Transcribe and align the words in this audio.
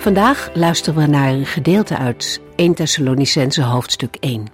Vandaag 0.00 0.50
luisteren 0.54 1.00
we 1.00 1.06
naar 1.06 1.28
een 1.28 1.46
gedeelte 1.46 1.96
uit 1.96 2.40
1 2.56 2.74
Thessalonicense 2.74 3.62
hoofdstuk 3.62 4.16
1. 4.20 4.46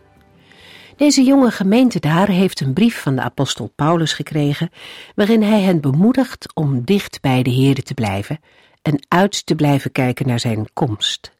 Deze 0.97 1.23
jonge 1.23 1.51
gemeente 1.51 2.01
daar 2.01 2.29
heeft 2.29 2.61
een 2.61 2.73
brief 2.73 3.03
van 3.03 3.17
de 3.17 3.23
apostel 3.23 3.73
Paulus 3.77 4.13
gekregen, 4.13 4.71
waarin 5.15 5.43
hij 5.43 5.61
hen 5.61 5.81
bemoedigt 5.81 6.55
om 6.55 6.85
dicht 6.85 7.21
bij 7.21 7.43
de 7.43 7.51
Heerde 7.51 7.83
te 7.83 7.95
blijven 7.95 8.41
en 8.83 9.05
uit 9.09 9.47
te 9.47 9.55
blijven 9.55 9.93
kijken 9.93 10.27
naar 10.27 10.41
zijn 10.41 10.67
komst. 10.73 11.33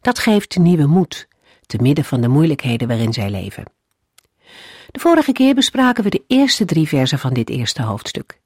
Dat 0.00 0.18
geeft 0.18 0.56
nieuwe 0.58 0.86
moed, 0.86 1.28
te 1.66 1.78
midden 1.80 2.04
van 2.04 2.20
de 2.20 2.28
moeilijkheden 2.28 2.88
waarin 2.88 3.12
zij 3.12 3.30
leven. 3.30 3.64
De 4.90 5.00
vorige 5.00 5.32
keer 5.32 5.54
bespraken 5.54 6.04
we 6.04 6.10
de 6.10 6.24
eerste 6.26 6.64
drie 6.64 6.88
versen 6.88 7.18
van 7.18 7.32
dit 7.32 7.50
eerste 7.50 7.82
hoofdstuk. 7.82 8.40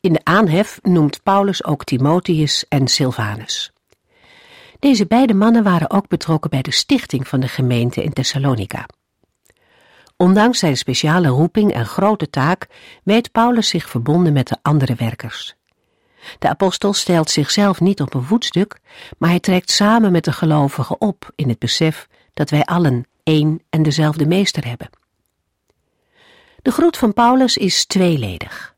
In 0.00 0.12
de 0.12 0.20
aanhef 0.24 0.78
noemt 0.82 1.22
Paulus 1.22 1.64
ook 1.64 1.84
Timotheus 1.84 2.64
en 2.68 2.88
Silvanus. 2.88 3.71
Deze 4.82 5.06
beide 5.06 5.34
mannen 5.34 5.62
waren 5.62 5.90
ook 5.90 6.08
betrokken 6.08 6.50
bij 6.50 6.62
de 6.62 6.70
stichting 6.70 7.28
van 7.28 7.40
de 7.40 7.48
gemeente 7.48 8.02
in 8.02 8.12
Thessalonica. 8.12 8.86
Ondanks 10.16 10.58
zijn 10.58 10.76
speciale 10.76 11.28
roeping 11.28 11.72
en 11.72 11.86
grote 11.86 12.30
taak 12.30 12.66
weet 13.04 13.32
Paulus 13.32 13.68
zich 13.68 13.88
verbonden 13.88 14.32
met 14.32 14.48
de 14.48 14.56
andere 14.62 14.94
werkers. 14.94 15.54
De 16.38 16.48
apostel 16.48 16.92
stelt 16.92 17.30
zichzelf 17.30 17.80
niet 17.80 18.00
op 18.00 18.14
een 18.14 18.22
voetstuk, 18.22 18.80
maar 19.18 19.30
hij 19.30 19.40
trekt 19.40 19.70
samen 19.70 20.12
met 20.12 20.24
de 20.24 20.32
gelovigen 20.32 21.00
op 21.00 21.32
in 21.34 21.48
het 21.48 21.58
besef 21.58 22.08
dat 22.34 22.50
wij 22.50 22.64
allen 22.64 23.06
één 23.22 23.62
en 23.70 23.82
dezelfde 23.82 24.26
meester 24.26 24.66
hebben. 24.66 24.90
De 26.62 26.70
groet 26.70 26.96
van 26.96 27.12
Paulus 27.12 27.56
is 27.56 27.86
tweeledig. 27.86 28.71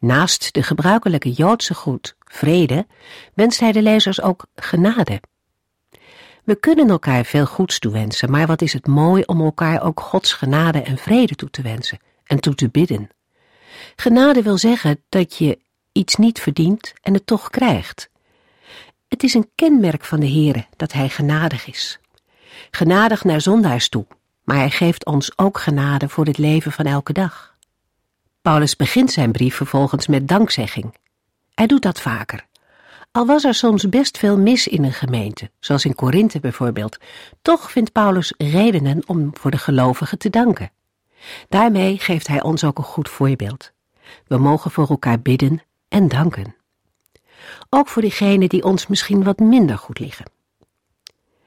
Naast 0.00 0.52
de 0.54 0.62
gebruikelijke 0.62 1.30
Joodse 1.30 1.74
groet, 1.74 2.16
vrede, 2.24 2.86
wenst 3.34 3.60
hij 3.60 3.72
de 3.72 3.82
lezers 3.82 4.22
ook 4.22 4.46
genade. 4.54 5.20
We 6.44 6.54
kunnen 6.56 6.88
elkaar 6.88 7.24
veel 7.24 7.46
goeds 7.46 7.78
toewensen, 7.78 8.30
maar 8.30 8.46
wat 8.46 8.62
is 8.62 8.72
het 8.72 8.86
mooi 8.86 9.22
om 9.26 9.40
elkaar 9.40 9.82
ook 9.82 10.00
Gods 10.00 10.32
genade 10.32 10.82
en 10.82 10.98
vrede 10.98 11.34
toe 11.34 11.50
te 11.50 11.62
wensen 11.62 11.98
en 12.24 12.40
toe 12.40 12.54
te 12.54 12.68
bidden. 12.68 13.10
Genade 13.96 14.42
wil 14.42 14.58
zeggen 14.58 15.04
dat 15.08 15.36
je 15.36 15.58
iets 15.92 16.16
niet 16.16 16.40
verdient 16.40 16.92
en 17.02 17.14
het 17.14 17.26
toch 17.26 17.50
krijgt. 17.50 18.10
Het 19.08 19.22
is 19.22 19.34
een 19.34 19.50
kenmerk 19.54 20.04
van 20.04 20.20
de 20.20 20.30
Heere 20.30 20.66
dat 20.76 20.92
Hij 20.92 21.08
genadig 21.08 21.66
is. 21.66 21.98
Genadig 22.70 23.24
naar 23.24 23.40
zondaars 23.40 23.88
toe, 23.88 24.06
maar 24.44 24.56
Hij 24.56 24.70
geeft 24.70 25.04
ons 25.04 25.38
ook 25.38 25.58
genade 25.58 26.08
voor 26.08 26.26
het 26.26 26.38
leven 26.38 26.72
van 26.72 26.84
elke 26.84 27.12
dag. 27.12 27.49
Paulus 28.42 28.76
begint 28.76 29.12
zijn 29.12 29.32
brief 29.32 29.54
vervolgens 29.54 30.06
met 30.06 30.28
dankzegging. 30.28 30.94
Hij 31.54 31.66
doet 31.66 31.82
dat 31.82 32.00
vaker. 32.00 32.46
Al 33.12 33.26
was 33.26 33.44
er 33.44 33.54
soms 33.54 33.88
best 33.88 34.18
veel 34.18 34.38
mis 34.38 34.68
in 34.68 34.84
een 34.84 34.92
gemeente, 34.92 35.50
zoals 35.58 35.84
in 35.84 35.94
Korinthe 35.94 36.40
bijvoorbeeld, 36.40 36.98
toch 37.42 37.70
vindt 37.70 37.92
Paulus 37.92 38.34
redenen 38.38 39.02
om 39.06 39.30
voor 39.32 39.50
de 39.50 39.58
gelovigen 39.58 40.18
te 40.18 40.30
danken. 40.30 40.70
Daarmee 41.48 41.98
geeft 41.98 42.26
hij 42.26 42.42
ons 42.42 42.64
ook 42.64 42.78
een 42.78 42.84
goed 42.84 43.08
voorbeeld. 43.08 43.72
We 44.26 44.38
mogen 44.38 44.70
voor 44.70 44.88
elkaar 44.88 45.20
bidden 45.20 45.62
en 45.88 46.08
danken. 46.08 46.54
Ook 47.70 47.88
voor 47.88 48.02
diegenen 48.02 48.48
die 48.48 48.64
ons 48.64 48.86
misschien 48.86 49.22
wat 49.22 49.38
minder 49.38 49.78
goed 49.78 49.98
liggen. 49.98 50.30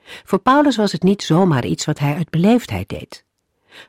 Voor 0.04 0.40
Paulus 0.40 0.76
was 0.76 0.92
het 0.92 1.04
niet 1.04 1.24
zomaar 1.24 1.66
iets 1.66 1.86
wat 1.86 2.00
hij 2.00 2.16
uit 2.16 2.30
beleefdheid 2.30 2.90
deed. 2.90 3.26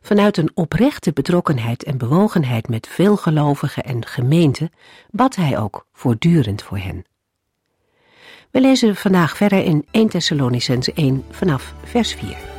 Vanuit 0.01 0.37
een 0.37 0.51
oprechte 0.55 1.13
betrokkenheid 1.13 1.85
en 1.85 1.99
bewogenheid 1.99 2.69
met 2.69 2.89
veel 2.89 3.17
gelovigen 3.17 3.83
en 3.83 4.07
gemeenten 4.07 4.71
bad 5.11 5.37
hij 5.37 5.59
ook 5.59 5.87
voortdurend 5.93 6.63
voor 6.63 6.79
hen. 6.79 7.05
We 8.51 8.61
lezen 8.61 8.97
vandaag 8.97 9.37
verder 9.37 9.65
in 9.65 9.87
1 9.91 10.09
Thessalonicense 10.09 10.93
1 10.93 11.25
vanaf 11.31 11.75
vers 11.85 12.15
4. 12.15 12.54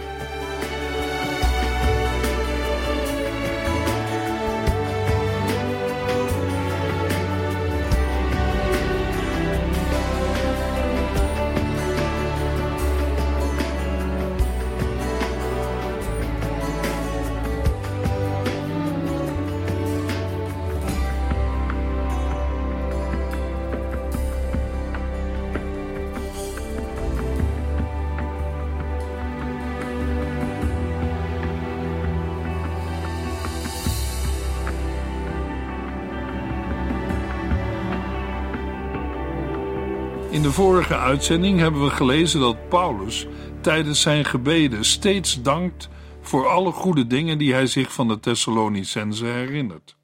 Vorige 40.55 40.97
uitzending 40.97 41.59
hebben 41.59 41.83
we 41.83 41.89
gelezen 41.89 42.39
dat 42.39 42.69
Paulus 42.69 43.27
tijdens 43.61 44.01
zijn 44.01 44.25
gebeden 44.25 44.85
steeds 44.85 45.41
dankt 45.41 45.89
voor 46.21 46.47
alle 46.47 46.71
goede 46.71 47.07
dingen 47.07 47.37
die 47.37 47.53
hij 47.53 47.67
zich 47.67 47.93
van 47.93 48.07
de 48.07 48.19
Thessalonicense 48.19 49.25
herinnert. 49.25 49.97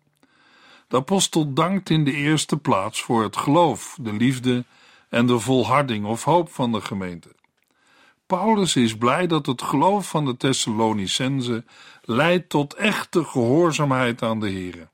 De 0.87 0.97
apostel 0.97 1.53
dankt 1.53 1.89
in 1.89 2.03
de 2.03 2.11
eerste 2.11 2.57
plaats 2.57 3.01
voor 3.01 3.23
het 3.23 3.37
geloof, 3.37 3.97
de 4.01 4.13
liefde 4.13 4.65
en 5.09 5.25
de 5.25 5.39
volharding 5.39 6.05
of 6.05 6.23
hoop 6.23 6.51
van 6.51 6.71
de 6.71 6.81
gemeente. 6.81 7.35
Paulus 8.25 8.75
is 8.75 8.97
blij 8.97 9.27
dat 9.27 9.45
het 9.45 9.61
geloof 9.61 10.09
van 10.09 10.25
de 10.25 10.37
Thessalonicense 10.37 11.65
leidt 12.01 12.49
tot 12.49 12.73
echte 12.73 13.23
gehoorzaamheid 13.23 14.21
aan 14.21 14.39
de 14.39 14.51
Here 14.51 14.90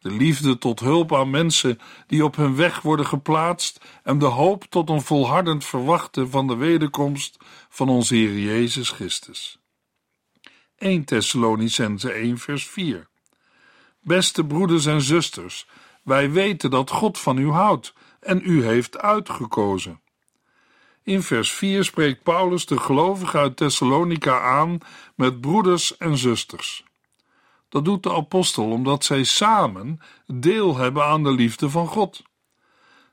de 0.00 0.10
liefde 0.10 0.58
tot 0.58 0.80
hulp 0.80 1.14
aan 1.14 1.30
mensen 1.30 1.78
die 2.06 2.24
op 2.24 2.36
hun 2.36 2.56
weg 2.56 2.80
worden 2.80 3.06
geplaatst 3.06 3.80
en 4.02 4.18
de 4.18 4.24
hoop 4.24 4.64
tot 4.64 4.88
een 4.88 5.02
volhardend 5.02 5.64
verwachten 5.64 6.30
van 6.30 6.46
de 6.46 6.56
wederkomst 6.56 7.36
van 7.68 7.88
onze 7.88 8.14
Heer 8.14 8.38
Jezus 8.38 8.90
Christus. 8.90 9.58
1 10.78 11.04
Thessalonicense 11.04 12.12
1 12.12 12.38
vers 12.38 12.66
4 12.66 13.08
Beste 14.00 14.44
broeders 14.44 14.86
en 14.86 15.02
zusters, 15.02 15.66
wij 16.02 16.30
weten 16.30 16.70
dat 16.70 16.90
God 16.90 17.18
van 17.18 17.38
u 17.38 17.50
houdt 17.50 17.92
en 18.20 18.40
u 18.44 18.64
heeft 18.64 18.98
uitgekozen. 18.98 20.00
In 21.02 21.22
vers 21.22 21.52
4 21.52 21.84
spreekt 21.84 22.22
Paulus 22.22 22.66
de 22.66 22.78
gelovigen 22.78 23.40
uit 23.40 23.56
Thessalonica 23.56 24.40
aan 24.40 24.78
met 25.14 25.40
broeders 25.40 25.96
en 25.96 26.16
zusters. 26.16 26.84
Dat 27.70 27.84
doet 27.84 28.02
de 28.02 28.12
apostel 28.12 28.70
omdat 28.70 29.04
zij 29.04 29.24
samen 29.24 30.00
deel 30.26 30.76
hebben 30.76 31.04
aan 31.04 31.22
de 31.22 31.32
liefde 31.32 31.70
van 31.70 31.86
God. 31.86 32.22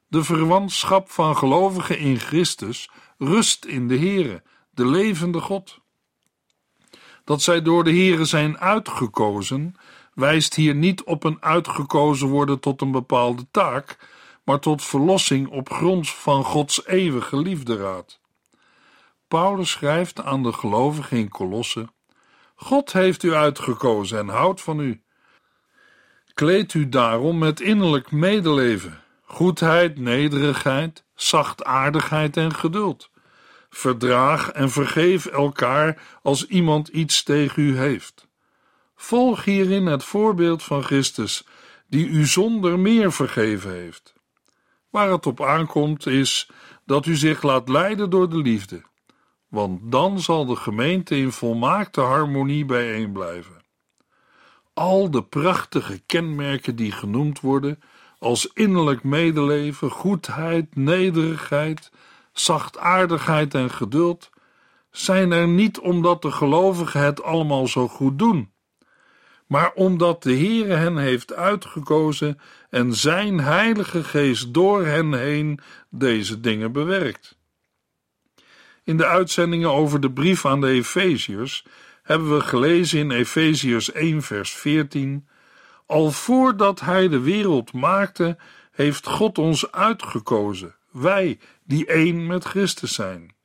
De 0.07 0.23
verwantschap 0.23 1.11
van 1.11 1.37
gelovigen 1.37 1.99
in 1.99 2.19
Christus 2.19 2.89
rust 3.17 3.65
in 3.65 3.87
de 3.87 3.97
Here, 3.99 4.43
de 4.69 4.85
levende 4.85 5.39
God. 5.41 5.79
Dat 7.23 7.41
zij 7.41 7.61
door 7.61 7.83
de 7.83 7.95
Here 7.95 8.25
zijn 8.25 8.57
uitgekozen, 8.59 9.75
wijst 10.13 10.55
hier 10.55 10.75
niet 10.75 11.03
op 11.03 11.23
een 11.23 11.37
uitgekozen 11.39 12.27
worden 12.27 12.59
tot 12.59 12.81
een 12.81 12.91
bepaalde 12.91 13.47
taak, 13.51 13.97
maar 14.43 14.59
tot 14.59 14.83
verlossing 14.83 15.47
op 15.47 15.69
grond 15.69 16.09
van 16.09 16.43
Gods 16.43 16.85
eeuwige 16.85 17.37
liefderaad. 17.37 18.19
Paulus 19.27 19.69
schrijft 19.69 20.21
aan 20.21 20.43
de 20.43 20.53
gelovigen 20.53 21.17
in 21.17 21.29
Kolosse 21.29 21.89
God 22.59 22.93
heeft 22.93 23.23
u 23.23 23.33
uitgekozen 23.33 24.17
en 24.17 24.27
houdt 24.27 24.61
van 24.61 24.79
u. 24.79 25.01
Kleed 26.33 26.73
u 26.73 26.89
daarom 26.89 27.37
met 27.37 27.59
innerlijk 27.59 28.11
medeleven, 28.11 29.01
goedheid, 29.23 29.97
nederigheid, 29.97 31.03
zachtaardigheid 31.15 32.37
en 32.37 32.55
geduld. 32.55 33.09
Verdraag 33.69 34.51
en 34.51 34.69
vergeef 34.69 35.25
elkaar 35.25 36.01
als 36.21 36.47
iemand 36.47 36.87
iets 36.87 37.23
tegen 37.23 37.63
u 37.63 37.77
heeft. 37.77 38.27
Volg 38.95 39.43
hierin 39.43 39.85
het 39.85 40.03
voorbeeld 40.03 40.63
van 40.63 40.83
Christus, 40.83 41.47
die 41.87 42.07
u 42.07 42.25
zonder 42.25 42.79
meer 42.79 43.11
vergeven 43.11 43.71
heeft. 43.71 44.13
Waar 44.89 45.11
het 45.11 45.25
op 45.25 45.43
aankomt 45.43 46.05
is 46.05 46.49
dat 46.85 47.05
u 47.05 47.15
zich 47.15 47.41
laat 47.41 47.69
leiden 47.69 48.09
door 48.09 48.29
de 48.29 48.37
liefde, 48.37 48.81
want 49.47 49.91
dan 49.91 50.19
zal 50.19 50.45
de 50.45 50.55
gemeente 50.55 51.17
in 51.17 51.31
volmaakte 51.31 52.01
harmonie 52.01 52.65
bijeen 52.65 53.11
blijven. 53.11 53.55
Al 54.73 55.11
de 55.11 55.23
prachtige 55.23 56.01
kenmerken 56.05 56.75
die 56.75 56.91
genoemd 56.91 57.39
worden, 57.39 57.79
als 58.19 58.47
innerlijk 58.53 59.03
medeleven, 59.03 59.91
goedheid, 59.91 60.75
nederigheid, 60.75 61.91
zachtaardigheid 62.31 63.53
en 63.53 63.69
geduld, 63.71 64.29
zijn 64.91 65.31
er 65.31 65.47
niet 65.47 65.79
omdat 65.79 66.21
de 66.21 66.31
gelovigen 66.31 67.01
het 67.01 67.23
allemaal 67.23 67.67
zo 67.67 67.87
goed 67.87 68.19
doen, 68.19 68.51
maar 69.47 69.73
omdat 69.73 70.23
de 70.23 70.35
Heere 70.35 70.73
hen 70.73 70.97
heeft 70.97 71.33
uitgekozen 71.33 72.39
en 72.69 72.93
zijn 72.93 73.39
Heilige 73.39 74.03
Geest 74.03 74.53
door 74.53 74.85
hen 74.85 75.13
heen 75.13 75.59
deze 75.89 76.39
dingen 76.39 76.71
bewerkt. 76.71 77.36
In 78.87 78.97
de 78.97 79.05
uitzendingen 79.05 79.71
over 79.71 79.99
de 79.99 80.11
brief 80.11 80.45
aan 80.45 80.61
de 80.61 80.67
Efeziërs 80.67 81.65
hebben 82.03 82.35
we 82.35 82.41
gelezen 82.41 82.99
in 82.99 83.11
Efeziërs 83.11 83.91
1 83.91 84.21
vers 84.21 84.51
14 84.51 85.27
Al 85.85 86.11
voordat 86.11 86.79
hij 86.79 87.07
de 87.07 87.19
wereld 87.19 87.73
maakte, 87.73 88.37
heeft 88.71 89.07
God 89.07 89.37
ons 89.37 89.71
uitgekozen, 89.71 90.75
wij 90.91 91.39
die 91.63 91.85
één 91.85 92.27
met 92.27 92.43
Christus 92.43 92.93
zijn. 92.93 93.35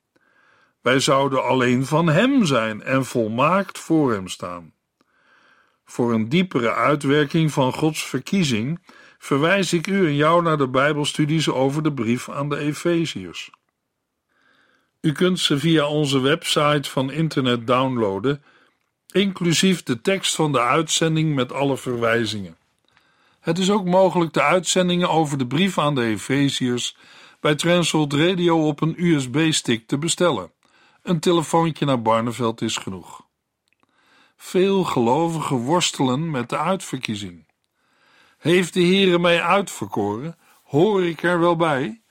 Wij 0.81 1.01
zouden 1.01 1.45
alleen 1.45 1.87
van 1.87 2.09
Hem 2.09 2.45
zijn 2.45 2.83
en 2.83 3.05
volmaakt 3.05 3.79
voor 3.79 4.13
Hem 4.13 4.29
staan. 4.29 4.73
Voor 5.85 6.13
een 6.13 6.29
diepere 6.29 6.75
uitwerking 6.75 7.53
van 7.53 7.73
Gods 7.73 8.05
verkiezing 8.05 8.87
verwijs 9.19 9.73
ik 9.73 9.87
u 9.87 10.07
en 10.07 10.17
jou 10.17 10.43
naar 10.43 10.59
de 10.59 10.69
Bijbelstudies 10.69 11.49
over 11.49 11.83
de 11.83 11.93
brief 11.93 12.31
aan 12.31 12.49
de 12.49 12.57
Efeziërs. 12.57 13.51
U 15.03 15.13
kunt 15.13 15.41
ze 15.41 15.59
via 15.59 15.87
onze 15.87 16.21
website 16.21 16.91
van 16.91 17.11
internet 17.11 17.67
downloaden, 17.67 18.43
inclusief 19.11 19.83
de 19.83 20.01
tekst 20.01 20.35
van 20.35 20.53
de 20.53 20.61
uitzending 20.61 21.35
met 21.35 21.53
alle 21.53 21.77
verwijzingen. 21.77 22.57
Het 23.41 23.59
is 23.59 23.71
ook 23.71 23.85
mogelijk 23.85 24.33
de 24.33 24.43
uitzendingen 24.43 25.11
over 25.11 25.39
de 25.39 25.47
brief 25.47 25.79
aan 25.79 25.95
de 25.95 26.03
Efeziërs 26.05 26.97
bij 27.41 27.55
Transworld 27.55 28.13
Radio 28.13 28.67
op 28.67 28.81
een 28.81 28.95
USB-stick 28.97 29.87
te 29.87 29.99
bestellen. 29.99 30.53
Een 31.03 31.21
telefoontje 31.21 31.85
naar 31.85 32.03
Barneveld 32.03 32.61
is 32.61 32.77
genoeg. 32.77 33.27
Veel 34.37 34.85
gelovigen 34.85 35.57
worstelen 35.57 36.31
met 36.31 36.49
de 36.49 36.59
uitverkiezing. 36.59 37.47
Heeft 38.39 38.75
de 38.75 38.83
Heere 38.83 39.19
mij 39.19 39.43
uitverkoren? 39.43 40.39
Hoor 40.63 41.05
ik 41.05 41.23
er 41.23 41.41
wel 41.41 41.57
bij? 41.57 42.02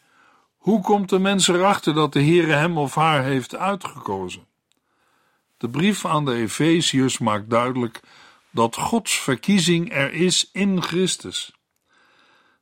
Hoe 0.62 0.82
komt 0.82 1.10
de 1.10 1.20
mens 1.20 1.48
erachter 1.48 1.94
dat 1.94 2.14
de 2.14 2.24
Heere 2.24 2.52
hem 2.52 2.78
of 2.78 2.96
haar 2.96 3.24
heeft 3.24 3.56
uitgekozen? 3.56 4.46
De 5.58 5.70
brief 5.70 6.06
aan 6.06 6.26
de 6.26 6.34
Efeziërs 6.34 7.18
maakt 7.18 7.50
duidelijk 7.50 8.00
dat 8.52 8.76
Gods 8.76 9.20
verkiezing 9.20 9.94
er 9.94 10.14
is 10.14 10.50
in 10.52 10.82
Christus. 10.82 11.54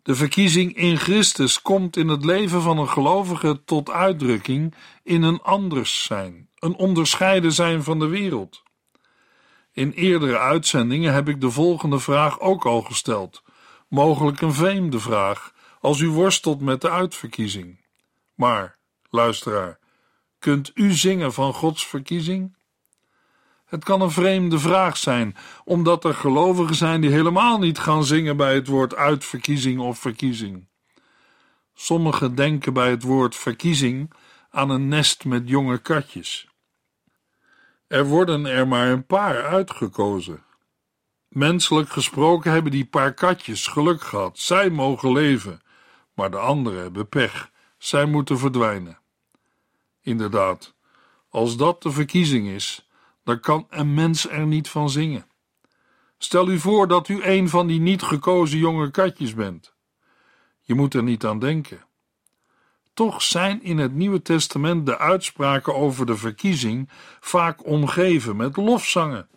De 0.03 0.15
verkiezing 0.15 0.75
in 0.75 0.97
Christus 0.97 1.61
komt 1.61 1.97
in 1.97 2.07
het 2.07 2.25
leven 2.25 2.61
van 2.61 2.77
een 2.77 2.89
gelovige 2.89 3.61
tot 3.65 3.89
uitdrukking 3.89 4.75
in 5.03 5.21
een 5.21 5.41
anders 5.41 6.03
zijn, 6.03 6.49
een 6.59 6.75
onderscheiden 6.75 7.51
zijn 7.51 7.83
van 7.83 7.99
de 7.99 8.07
wereld. 8.07 8.63
In 9.73 9.91
eerdere 9.91 10.37
uitzendingen 10.37 11.13
heb 11.13 11.29
ik 11.29 11.41
de 11.41 11.51
volgende 11.51 11.99
vraag 11.99 12.39
ook 12.39 12.65
al 12.65 12.81
gesteld, 12.81 13.43
mogelijk 13.87 14.41
een 14.41 14.53
vreemde 14.53 14.99
vraag, 14.99 15.53
als 15.81 15.99
u 15.99 16.09
worstelt 16.09 16.61
met 16.61 16.81
de 16.81 16.89
uitverkiezing. 16.89 17.78
Maar, 18.39 18.77
luisteraar, 19.09 19.79
kunt 20.37 20.71
u 20.73 20.91
zingen 20.91 21.33
van 21.33 21.53
Gods 21.53 21.87
verkiezing? 21.87 22.57
Het 23.65 23.83
kan 23.83 24.01
een 24.01 24.11
vreemde 24.11 24.59
vraag 24.59 24.97
zijn, 24.97 25.35
omdat 25.63 26.03
er 26.03 26.13
gelovigen 26.13 26.75
zijn 26.75 27.01
die 27.01 27.09
helemaal 27.09 27.57
niet 27.57 27.79
gaan 27.79 28.03
zingen 28.03 28.37
bij 28.37 28.53
het 28.53 28.67
woord 28.67 28.95
uitverkiezing 28.95 29.79
of 29.79 29.99
verkiezing. 29.99 30.67
Sommigen 31.73 32.35
denken 32.35 32.73
bij 32.73 32.89
het 32.89 33.03
woord 33.03 33.35
verkiezing 33.35 34.13
aan 34.49 34.69
een 34.69 34.87
nest 34.87 35.25
met 35.25 35.49
jonge 35.49 35.77
katjes. 35.77 36.47
Er 37.87 38.05
worden 38.05 38.45
er 38.45 38.67
maar 38.67 38.87
een 38.87 39.05
paar 39.05 39.43
uitgekozen. 39.43 40.43
Menselijk 41.27 41.89
gesproken 41.89 42.51
hebben 42.51 42.71
die 42.71 42.85
paar 42.85 43.13
katjes 43.13 43.67
geluk 43.67 44.01
gehad. 44.01 44.39
Zij 44.39 44.69
mogen 44.69 45.11
leven, 45.11 45.61
maar 46.13 46.31
de 46.31 46.37
anderen 46.37 46.81
hebben 46.81 47.09
pech. 47.09 47.51
Zij 47.79 48.05
moeten 48.05 48.37
verdwijnen. 48.39 48.99
Inderdaad, 50.01 50.73
als 51.29 51.57
dat 51.57 51.81
de 51.81 51.91
verkiezing 51.91 52.47
is, 52.47 52.87
dan 53.23 53.39
kan 53.39 53.67
een 53.69 53.93
mens 53.93 54.29
er 54.29 54.47
niet 54.47 54.69
van 54.69 54.89
zingen. 54.89 55.27
Stel 56.17 56.49
u 56.49 56.59
voor 56.59 56.87
dat 56.87 57.07
u 57.07 57.23
een 57.23 57.49
van 57.49 57.67
die 57.67 57.79
niet 57.79 58.01
gekozen 58.01 58.57
jonge 58.57 58.91
katjes 58.91 59.33
bent. 59.33 59.73
Je 60.61 60.73
moet 60.75 60.93
er 60.93 61.03
niet 61.03 61.25
aan 61.25 61.39
denken. 61.39 61.85
Toch 62.93 63.21
zijn 63.21 63.63
in 63.63 63.77
het 63.77 63.93
Nieuwe 63.93 64.21
Testament 64.21 64.85
de 64.85 64.97
uitspraken 64.97 65.75
over 65.75 66.05
de 66.05 66.17
verkiezing 66.17 66.89
vaak 67.19 67.65
omgeven 67.65 68.35
met 68.35 68.57
lofzangen. 68.57 69.29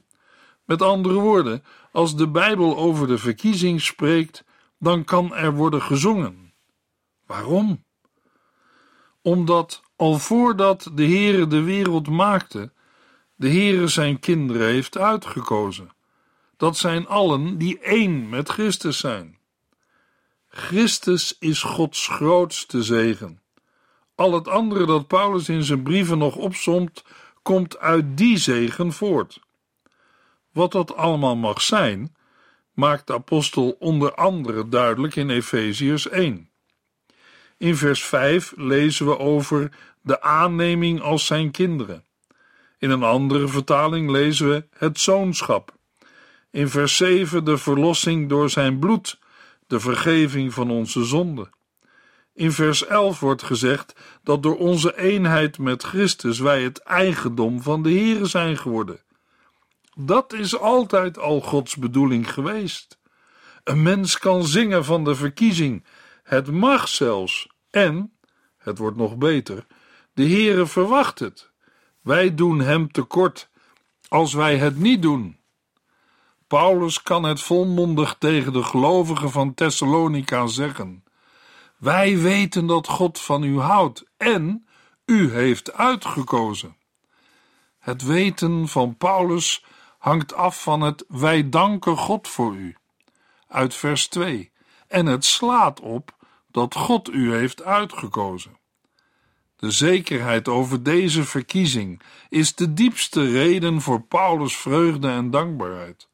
Met 0.64 0.82
andere 0.82 1.18
woorden, 1.18 1.64
als 1.92 2.16
de 2.16 2.28
Bijbel 2.28 2.76
over 2.76 3.06
de 3.06 3.18
verkiezing 3.18 3.80
spreekt, 3.80 4.44
dan 4.78 5.04
kan 5.04 5.34
er 5.34 5.54
worden 5.54 5.82
gezongen. 5.82 6.52
Waarom? 7.26 7.84
Omdat 9.22 9.82
al 9.96 10.18
voordat 10.18 10.90
de 10.94 11.06
Heere 11.06 11.46
de 11.46 11.62
wereld 11.62 12.08
maakte, 12.08 12.72
de 13.34 13.48
Heere 13.48 13.88
zijn 13.88 14.18
kinderen 14.20 14.66
heeft 14.66 14.98
uitgekozen. 14.98 15.90
Dat 16.56 16.76
zijn 16.76 17.06
allen 17.06 17.58
die 17.58 17.78
één 17.78 18.28
met 18.28 18.48
Christus 18.48 18.98
zijn. 18.98 19.38
Christus 20.48 21.36
is 21.38 21.62
Gods 21.62 22.08
grootste 22.08 22.82
zegen. 22.82 23.40
Al 24.14 24.32
het 24.32 24.48
andere 24.48 24.86
dat 24.86 25.06
Paulus 25.06 25.48
in 25.48 25.62
zijn 25.62 25.82
brieven 25.82 26.18
nog 26.18 26.36
opsomt, 26.36 27.04
komt 27.42 27.78
uit 27.78 28.16
die 28.16 28.36
zegen 28.36 28.92
voort. 28.92 29.40
Wat 30.52 30.72
dat 30.72 30.96
allemaal 30.96 31.36
mag 31.36 31.62
zijn, 31.62 32.16
maakt 32.72 33.06
de 33.06 33.12
apostel 33.12 33.76
onder 33.78 34.14
andere 34.14 34.68
duidelijk 34.68 35.16
in 35.16 35.30
Efeziërs 35.30 36.08
1. 36.08 36.50
In 37.62 37.76
vers 37.76 38.04
5 38.04 38.52
lezen 38.56 39.06
we 39.06 39.18
over 39.18 39.70
de 40.00 40.22
aanneming 40.22 41.00
als 41.00 41.26
zijn 41.26 41.50
kinderen. 41.50 42.04
In 42.78 42.90
een 42.90 43.02
andere 43.02 43.48
vertaling 43.48 44.10
lezen 44.10 44.48
we 44.48 44.64
het 44.76 45.00
zoonschap. 45.00 45.74
In 46.50 46.68
vers 46.68 46.96
7 46.96 47.44
de 47.44 47.58
verlossing 47.58 48.28
door 48.28 48.50
zijn 48.50 48.78
bloed, 48.78 49.18
de 49.66 49.80
vergeving 49.80 50.54
van 50.54 50.70
onze 50.70 51.04
zonden. 51.04 51.50
In 52.34 52.52
vers 52.52 52.86
11 52.86 53.20
wordt 53.20 53.42
gezegd 53.42 53.94
dat 54.22 54.42
door 54.42 54.58
onze 54.58 54.98
eenheid 54.98 55.58
met 55.58 55.82
Christus 55.82 56.38
wij 56.38 56.62
het 56.62 56.78
eigendom 56.78 57.62
van 57.62 57.82
de 57.82 57.92
Here 57.92 58.26
zijn 58.26 58.58
geworden. 58.58 59.00
Dat 59.94 60.32
is 60.32 60.58
altijd 60.58 61.18
al 61.18 61.40
Gods 61.40 61.76
bedoeling 61.76 62.32
geweest. 62.32 62.98
Een 63.64 63.82
mens 63.82 64.18
kan 64.18 64.44
zingen 64.44 64.84
van 64.84 65.04
de 65.04 65.14
verkiezing, 65.14 65.84
het 66.22 66.50
mag 66.50 66.88
zelfs, 66.88 67.50
en, 67.72 68.12
het 68.56 68.78
wordt 68.78 68.96
nog 68.96 69.16
beter, 69.16 69.66
de 70.12 70.28
Heere 70.28 70.66
verwacht 70.66 71.18
het. 71.18 71.50
Wij 72.00 72.34
doen 72.34 72.60
hem 72.60 72.92
tekort 72.92 73.50
als 74.08 74.32
wij 74.32 74.56
het 74.56 74.78
niet 74.78 75.02
doen. 75.02 75.40
Paulus 76.46 77.02
kan 77.02 77.22
het 77.22 77.40
volmondig 77.40 78.16
tegen 78.18 78.52
de 78.52 78.62
gelovigen 78.62 79.30
van 79.30 79.54
Thessalonica 79.54 80.46
zeggen. 80.46 81.04
Wij 81.78 82.18
weten 82.18 82.66
dat 82.66 82.88
God 82.88 83.20
van 83.20 83.42
u 83.42 83.58
houdt 83.58 84.04
en 84.16 84.66
u 85.04 85.32
heeft 85.32 85.72
uitgekozen. 85.72 86.76
Het 87.78 88.02
weten 88.02 88.68
van 88.68 88.96
Paulus 88.96 89.64
hangt 89.98 90.34
af 90.34 90.62
van 90.62 90.80
het 90.80 91.04
wij 91.08 91.48
danken 91.48 91.96
God 91.96 92.28
voor 92.28 92.54
u. 92.54 92.76
Uit 93.48 93.74
vers 93.74 94.08
2. 94.08 94.52
En 94.88 95.06
het 95.06 95.24
slaat 95.24 95.80
op 95.80 96.16
dat 96.52 96.74
God 96.74 97.10
u 97.10 97.34
heeft 97.34 97.62
uitgekozen. 97.62 98.60
De 99.56 99.70
zekerheid 99.70 100.48
over 100.48 100.82
deze 100.82 101.24
verkiezing 101.24 102.02
is 102.28 102.54
de 102.54 102.72
diepste 102.72 103.30
reden 103.30 103.80
voor 103.80 104.02
Paulus' 104.02 104.56
vreugde 104.56 105.08
en 105.08 105.30
dankbaarheid. 105.30 106.08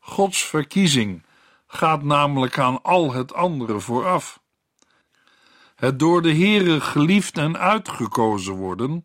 Gods 0.00 0.44
verkiezing 0.44 1.22
gaat 1.66 2.02
namelijk 2.02 2.58
aan 2.58 2.82
al 2.82 3.12
het 3.12 3.34
andere 3.34 3.80
vooraf. 3.80 4.40
Het 5.74 5.98
door 5.98 6.22
de 6.22 6.34
Heere 6.34 6.80
geliefd 6.80 7.38
en 7.38 7.58
uitgekozen 7.58 8.54
worden, 8.54 9.04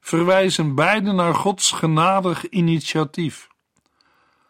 verwijzen 0.00 0.74
beide 0.74 1.12
naar 1.12 1.34
Gods 1.34 1.70
genadig 1.70 2.48
initiatief. 2.48 3.48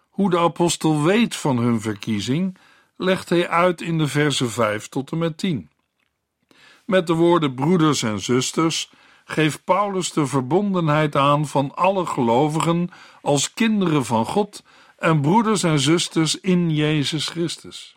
Hoe 0.09 0.30
de 0.30 0.38
apostel 0.38 1.02
weet 1.02 1.37
van 1.37 1.59
hun 1.59 1.80
verkiezing, 1.80 2.59
legt 3.00 3.28
hij 3.28 3.49
uit 3.49 3.80
in 3.80 3.99
de 3.99 4.07
versen 4.07 4.50
5 4.50 4.88
tot 4.88 5.11
en 5.11 5.19
met 5.19 5.38
10. 5.38 5.71
Met 6.85 7.07
de 7.07 7.12
woorden 7.12 7.54
broeders 7.54 8.02
en 8.02 8.21
zusters 8.21 8.90
geeft 9.25 9.64
Paulus 9.64 10.12
de 10.12 10.26
verbondenheid 10.26 11.16
aan 11.16 11.47
van 11.47 11.75
alle 11.75 12.07
gelovigen 12.07 12.90
als 13.23 13.54
kinderen 13.54 14.04
van 14.04 14.26
God 14.26 14.62
en 14.99 15.21
broeders 15.21 15.62
en 15.62 15.78
zusters 15.78 16.40
in 16.40 16.71
Jezus 16.71 17.28
Christus. 17.28 17.97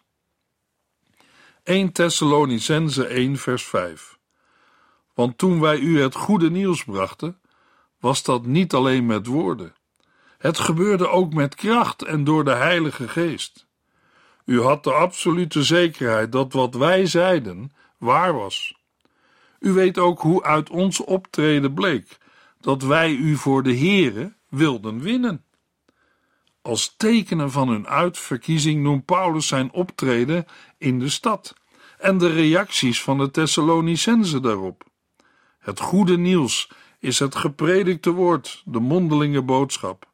1 1.64 1.92
Thessalonicense 1.92 3.06
1 3.06 3.38
vers 3.38 3.64
5 3.64 4.18
Want 5.14 5.38
toen 5.38 5.60
wij 5.60 5.78
u 5.78 6.02
het 6.02 6.16
goede 6.16 6.52
nieuws 6.52 6.84
brachten, 6.84 7.40
was 8.00 8.24
dat 8.24 8.46
niet 8.46 8.74
alleen 8.74 9.06
met 9.06 9.26
woorden. 9.26 9.76
Het 10.38 10.60
gebeurde 10.60 11.08
ook 11.08 11.34
met 11.34 11.56
kracht 11.56 12.04
en 12.04 12.24
door 12.24 12.44
de 12.44 12.54
Heilige 12.54 13.08
Geest. 13.08 13.66
U 14.46 14.62
had 14.62 14.84
de 14.84 14.94
absolute 14.94 15.64
zekerheid 15.64 16.32
dat 16.32 16.54
wat 16.54 16.76
wij 16.76 17.06
zeiden 17.06 17.72
waar 17.98 18.34
was. 18.34 18.82
U 19.60 19.72
weet 19.72 19.98
ook 19.98 20.20
hoe 20.22 20.44
uit 20.44 20.70
ons 20.70 21.00
optreden 21.00 21.74
bleek 21.74 22.18
dat 22.60 22.82
wij 22.82 23.12
u 23.12 23.36
voor 23.36 23.64
de 23.64 23.78
Here 23.78 24.34
wilden 24.50 25.00
winnen. 25.00 25.46
Als 26.62 26.96
tekenen 26.98 27.52
van 27.52 27.70
hun 27.70 27.88
uitverkiezing 27.88 28.84
noemt 28.84 29.06
Paulus 29.06 29.48
zijn 29.48 29.72
optreden 29.72 30.46
in 30.78 31.00
de 31.00 31.10
stad 31.10 31.54
en 31.98 32.18
de 32.18 32.28
reacties 32.28 33.02
van 33.02 33.18
de 33.18 33.32
Thessalonicenzen 33.32 34.42
daarop. 34.42 34.84
Het 35.60 35.80
goede 35.80 36.18
nieuws 36.18 36.72
is 37.00 37.20
het 37.20 37.36
gepredikte 37.36 38.12
woord, 38.12 38.62
de 38.66 38.80
mondelinge 38.80 39.42
boodschap. 39.42 40.08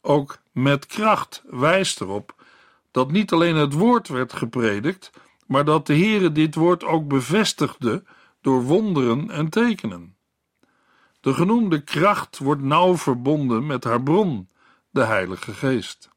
Ook 0.00 0.38
met 0.52 0.86
kracht 0.86 1.42
wijst 1.46 2.00
erop 2.00 2.37
dat 2.90 3.10
niet 3.10 3.32
alleen 3.32 3.56
het 3.56 3.72
woord 3.72 4.08
werd 4.08 4.32
gepredikt, 4.32 5.10
maar 5.46 5.64
dat 5.64 5.86
de 5.86 5.94
Heere 5.94 6.32
dit 6.32 6.54
woord 6.54 6.84
ook 6.84 7.08
bevestigde 7.08 8.04
door 8.40 8.62
wonderen 8.62 9.30
en 9.30 9.48
tekenen. 9.48 10.16
De 11.20 11.34
genoemde 11.34 11.80
kracht 11.84 12.38
wordt 12.38 12.62
nauw 12.62 12.96
verbonden 12.96 13.66
met 13.66 13.84
haar 13.84 14.02
bron, 14.02 14.48
de 14.90 15.04
Heilige 15.04 15.52
Geest. 15.52 16.08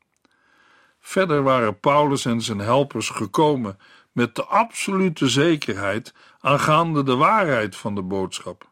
Verder 1.00 1.44
waren 1.44 1.80
Paulus 1.80 2.26
en 2.26 2.42
zijn 2.42 2.60
helpers 2.60 3.10
gekomen 3.10 3.78
met 4.12 4.36
de 4.36 4.46
absolute 4.46 5.30
zekerheid 5.30 6.14
aangaande 6.40 7.04
de 7.04 7.16
waarheid 7.16 7.76
van 7.76 7.96
de 7.96 8.02
boodschap. 8.02 8.70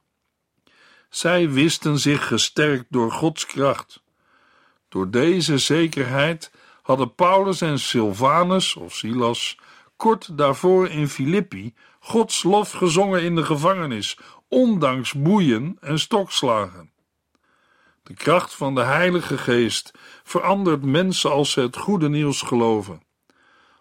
Zij 1.10 1.50
wisten 1.50 2.00
zich 2.00 2.27
gesterkt 2.27 2.86
door 2.89 3.12
Gods 3.12 3.46
kracht. 3.46 4.03
Door 4.89 5.10
deze 5.10 5.58
zekerheid 5.58 6.51
hadden 6.89 7.15
Paulus 7.15 7.62
en 7.62 7.79
Silvanus 7.79 8.75
of 8.75 8.96
Silas 8.96 9.58
kort 9.98 10.38
daarvoor 10.38 10.88
in 10.88 11.08
Filippi 11.08 11.74
Gods 12.00 12.43
lof 12.43 12.72
gezongen 12.72 13.24
in 13.24 13.36
de 13.36 13.43
gevangenis, 13.43 14.17
ondanks 14.48 15.13
boeien 15.13 15.77
en 15.79 16.00
stokslagen. 16.00 16.91
De 18.03 18.13
kracht 18.13 18.55
van 18.55 18.75
de 18.75 18.81
Heilige 18.81 19.38
Geest 19.38 19.91
verandert 20.24 20.84
mensen 20.84 21.31
als 21.31 21.51
ze 21.51 21.62
het 21.62 21.77
goede 21.77 22.10
nieuws 22.10 22.41
geloven. 22.41 23.01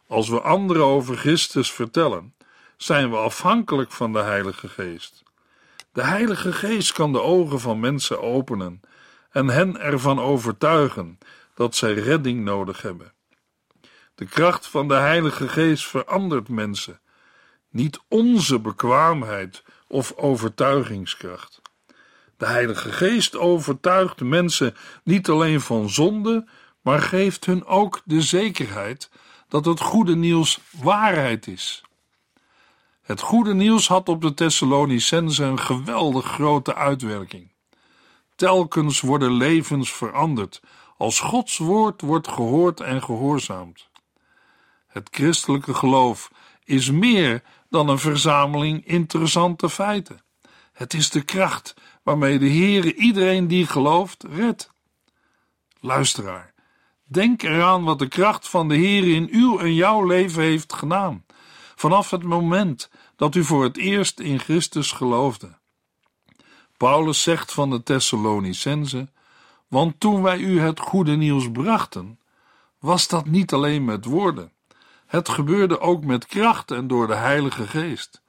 Als 0.06 0.28
we 0.28 0.40
anderen 0.40 0.84
over 0.84 1.16
Christus 1.16 1.72
vertellen, 1.72 2.34
zijn 2.76 3.10
we 3.10 3.16
afhankelijk 3.16 3.92
van 3.92 4.12
de 4.12 4.22
Heilige 4.22 4.68
Geest. 4.68 5.22
De 5.92 6.02
Heilige 6.02 6.52
Geest 6.52 6.92
kan 6.92 7.12
de 7.12 7.22
ogen 7.22 7.60
van 7.60 7.80
mensen 7.80 8.22
openen 8.22 8.80
en 9.30 9.48
hen 9.48 9.80
ervan 9.80 10.20
overtuigen 10.20 11.18
dat 11.58 11.76
zij 11.76 11.94
redding 11.94 12.44
nodig 12.44 12.82
hebben. 12.82 13.12
De 14.14 14.26
kracht 14.26 14.66
van 14.66 14.88
de 14.88 14.94
Heilige 14.94 15.48
Geest 15.48 15.86
verandert 15.86 16.48
mensen, 16.48 17.00
niet 17.70 18.00
onze 18.08 18.60
bekwaamheid 18.60 19.62
of 19.88 20.12
overtuigingskracht. 20.16 21.62
De 22.36 22.46
Heilige 22.46 22.92
Geest 22.92 23.36
overtuigt 23.36 24.20
mensen 24.20 24.74
niet 25.04 25.28
alleen 25.28 25.60
van 25.60 25.90
zonde, 25.90 26.48
maar 26.80 27.00
geeft 27.00 27.44
hun 27.44 27.64
ook 27.64 28.02
de 28.04 28.22
zekerheid 28.22 29.10
dat 29.48 29.64
het 29.64 29.80
goede 29.80 30.16
nieuws 30.16 30.60
waarheid 30.70 31.46
is. 31.46 31.82
Het 33.02 33.20
goede 33.20 33.54
nieuws 33.54 33.88
had 33.88 34.08
op 34.08 34.22
de 34.22 34.34
Thessalonicense 34.34 35.44
een 35.44 35.60
geweldig 35.60 36.24
grote 36.24 36.74
uitwerking. 36.74 37.52
Telkens 38.36 39.00
worden 39.00 39.32
levens 39.32 39.92
veranderd 39.92 40.60
als 40.98 41.20
Gods 41.20 41.58
woord 41.58 42.00
wordt 42.00 42.28
gehoord 42.28 42.80
en 42.80 43.02
gehoorzaamd. 43.02 43.88
Het 44.86 45.08
christelijke 45.10 45.74
geloof 45.74 46.30
is 46.64 46.90
meer 46.90 47.42
dan 47.70 47.88
een 47.88 47.98
verzameling 47.98 48.86
interessante 48.86 49.70
feiten. 49.70 50.22
Het 50.72 50.94
is 50.94 51.10
de 51.10 51.22
kracht 51.22 51.74
waarmee 52.02 52.38
de 52.38 52.48
Heere 52.48 52.94
iedereen 52.94 53.48
die 53.48 53.66
gelooft 53.66 54.24
redt. 54.30 54.70
Luisteraar, 55.80 56.54
denk 57.04 57.42
eraan 57.42 57.84
wat 57.84 57.98
de 57.98 58.08
kracht 58.08 58.48
van 58.48 58.68
de 58.68 58.74
Heere 58.74 59.10
in 59.10 59.28
uw 59.30 59.58
en 59.58 59.74
jouw 59.74 60.06
leven 60.06 60.42
heeft 60.42 60.72
gedaan, 60.72 61.24
vanaf 61.74 62.10
het 62.10 62.22
moment 62.22 62.90
dat 63.16 63.34
u 63.34 63.44
voor 63.44 63.62
het 63.62 63.76
eerst 63.76 64.20
in 64.20 64.38
Christus 64.38 64.92
geloofde. 64.92 65.58
Paulus 66.76 67.22
zegt 67.22 67.52
van 67.52 67.70
de 67.70 67.82
Thessalonicense: 67.82 69.08
Want 69.68 70.00
toen 70.00 70.22
wij 70.22 70.38
u 70.38 70.60
het 70.60 70.80
goede 70.80 71.16
nieuws 71.16 71.50
brachten, 71.50 72.18
was 72.78 73.08
dat 73.08 73.26
niet 73.26 73.52
alleen 73.52 73.84
met 73.84 74.04
woorden. 74.04 74.52
Het 75.06 75.28
gebeurde 75.28 75.80
ook 75.80 76.04
met 76.04 76.26
kracht 76.26 76.70
en 76.70 76.87
door 76.87 77.06
de 77.06 77.14
Heilige 77.14 77.66
Geest. 77.66 78.22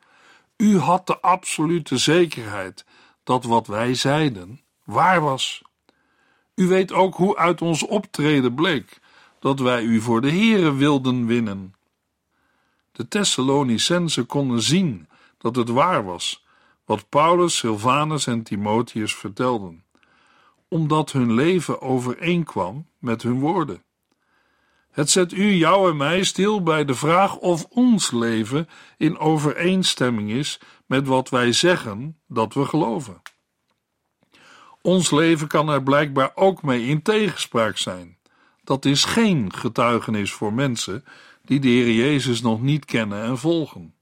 U 0.57 0.77
had 0.77 1.07
de 1.07 1.19
absolute 1.19 1.97
zekerheid 1.97 2.85
dat 3.23 3.43
wat 3.43 3.67
wij 3.67 3.93
zeiden 3.93 4.61
waar 4.83 5.21
was. 5.21 5.61
U 6.55 6.67
weet 6.67 6.91
ook 6.91 7.15
hoe 7.15 7.37
uit 7.37 7.61
ons 7.61 7.85
optreden 7.85 8.53
bleek 8.53 8.99
dat 9.39 9.59
wij 9.59 9.83
u 9.83 10.01
voor 10.01 10.21
de 10.21 10.31
Here 10.31 10.73
wilden 10.73 11.25
winnen. 11.25 11.73
De 12.91 13.07
Thessalonicensen 13.07 14.25
konden 14.25 14.61
zien 14.61 15.07
dat 15.37 15.55
het 15.55 15.69
waar 15.69 16.05
was 16.05 16.45
wat 16.85 17.09
Paulus, 17.09 17.57
Silvanus 17.57 18.27
en 18.27 18.43
Timotheus 18.43 19.15
vertelden, 19.15 19.83
omdat 20.69 21.11
hun 21.11 21.33
leven 21.33 21.81
overeenkwam 21.81 22.87
met 22.97 23.21
hun 23.21 23.39
woorden. 23.39 23.83
Het 24.91 25.09
zet 25.09 25.31
u, 25.31 25.51
jou 25.51 25.89
en 25.89 25.97
mij 25.97 26.23
stil 26.23 26.63
bij 26.63 26.85
de 26.85 26.95
vraag 26.95 27.37
of 27.37 27.65
ons 27.69 28.11
leven 28.11 28.69
in 28.97 29.17
overeenstemming 29.17 30.31
is 30.31 30.59
met 30.85 31.07
wat 31.07 31.29
wij 31.29 31.51
zeggen 31.51 32.17
dat 32.27 32.53
we 32.53 32.65
geloven. 32.65 33.21
Ons 34.81 35.11
leven 35.11 35.47
kan 35.47 35.69
er 35.69 35.83
blijkbaar 35.83 36.31
ook 36.35 36.63
mee 36.63 36.85
in 36.85 37.01
tegenspraak 37.01 37.77
zijn. 37.77 38.17
Dat 38.63 38.85
is 38.85 39.05
geen 39.05 39.53
getuigenis 39.53 40.31
voor 40.31 40.53
mensen 40.53 41.03
die 41.43 41.59
de 41.59 41.67
Heer 41.67 41.91
Jezus 41.91 42.41
nog 42.41 42.61
niet 42.61 42.85
kennen 42.85 43.23
en 43.23 43.37
volgen. 43.37 43.93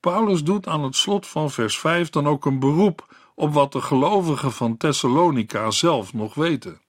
Paulus 0.00 0.44
doet 0.44 0.66
aan 0.66 0.82
het 0.82 0.96
slot 0.96 1.26
van 1.26 1.50
vers 1.50 1.78
5 1.78 2.10
dan 2.10 2.26
ook 2.26 2.44
een 2.44 2.58
beroep 2.58 3.14
op 3.34 3.52
wat 3.52 3.72
de 3.72 3.80
gelovigen 3.80 4.52
van 4.52 4.76
Thessalonica 4.76 5.70
zelf 5.70 6.12
nog 6.12 6.34
weten. 6.34 6.80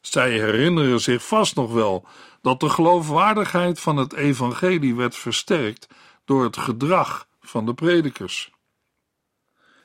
Zij 0.00 0.30
herinneren 0.30 1.00
zich 1.00 1.26
vast 1.26 1.54
nog 1.54 1.72
wel 1.72 2.06
dat 2.42 2.60
de 2.60 2.68
geloofwaardigheid 2.68 3.80
van 3.80 3.96
het 3.96 4.12
evangelie 4.12 4.94
werd 4.94 5.16
versterkt 5.16 5.88
door 6.24 6.44
het 6.44 6.56
gedrag 6.56 7.28
van 7.40 7.66
de 7.66 7.74
predikers. 7.74 8.50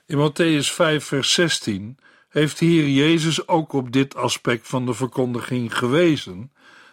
In 0.05 0.17
Matthäus 0.17 0.73
5 0.73 1.05
vers 1.05 1.33
16 1.33 1.97
heeft 2.29 2.59
hier 2.59 2.87
Jezus 2.87 3.47
ook 3.47 3.73
op 3.73 3.91
dit 3.91 4.15
aspect 4.15 4.67
van 4.67 4.85
de 4.85 4.93
verkondiging 4.93 5.77
gewezen 5.77 6.51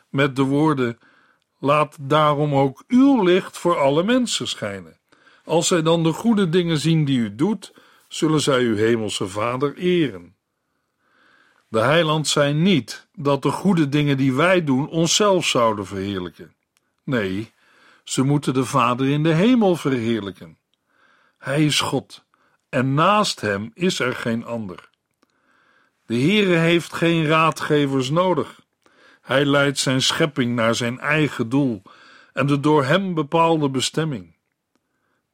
met 0.09 0.37
de 0.37 0.42
woorden 0.42 0.99
Laat 1.61 1.97
daarom 2.00 2.54
ook 2.54 2.85
uw 2.88 3.23
licht 3.23 3.59
voor 3.59 3.78
alle 3.78 4.02
mensen 4.02 4.49
schijnen. 4.49 4.99
Als 5.45 5.66
zij 5.66 5.83
dan 5.83 6.02
de 6.02 6.12
goede 6.12 6.49
dingen 6.49 6.78
zien 6.78 7.04
die 7.04 7.18
u 7.18 7.35
doet, 7.35 7.73
zullen 8.09 8.41
zij 8.41 8.62
uw 8.62 8.77
hemelse 8.77 9.29
Vader 9.29 9.77
eren. 9.77 10.37
De 11.69 11.81
heiland 11.81 12.29
zei 12.29 12.53
niet 12.53 13.09
dat 13.15 13.43
de 13.43 13.50
goede 13.50 13.88
dingen 13.88 14.17
die 14.17 14.33
wij 14.33 14.65
doen 14.65 14.88
onszelf 14.88 15.47
zouden 15.47 15.87
verheerlijken. 15.87 16.55
Nee, 17.05 17.53
ze 18.05 18.23
moeten 18.23 18.55
de 18.55 18.65
Vader 18.65 19.09
in 19.09 19.23
de 19.23 19.33
hemel 19.33 19.77
verheerlijken. 19.77 20.59
Hij 21.38 21.65
is 21.65 21.81
God 21.81 22.25
en 22.69 22.95
naast 22.95 23.41
hem 23.41 23.71
is 23.75 23.99
er 23.99 24.15
geen 24.15 24.45
ander. 24.45 24.91
De 26.07 26.15
Heere 26.15 26.57
heeft 26.57 26.93
geen 26.93 27.27
raadgevers 27.27 28.11
nodig. 28.11 28.61
Hij 29.21 29.45
leidt 29.45 29.79
zijn 29.79 30.03
schepping 30.03 30.55
naar 30.55 30.75
zijn 30.75 30.99
eigen 30.99 31.49
doel 31.49 31.83
en 32.33 32.47
de 32.47 32.61
door 32.61 32.85
hem 32.85 33.15
bepaalde 33.15 33.71
bestemming. 33.71 34.37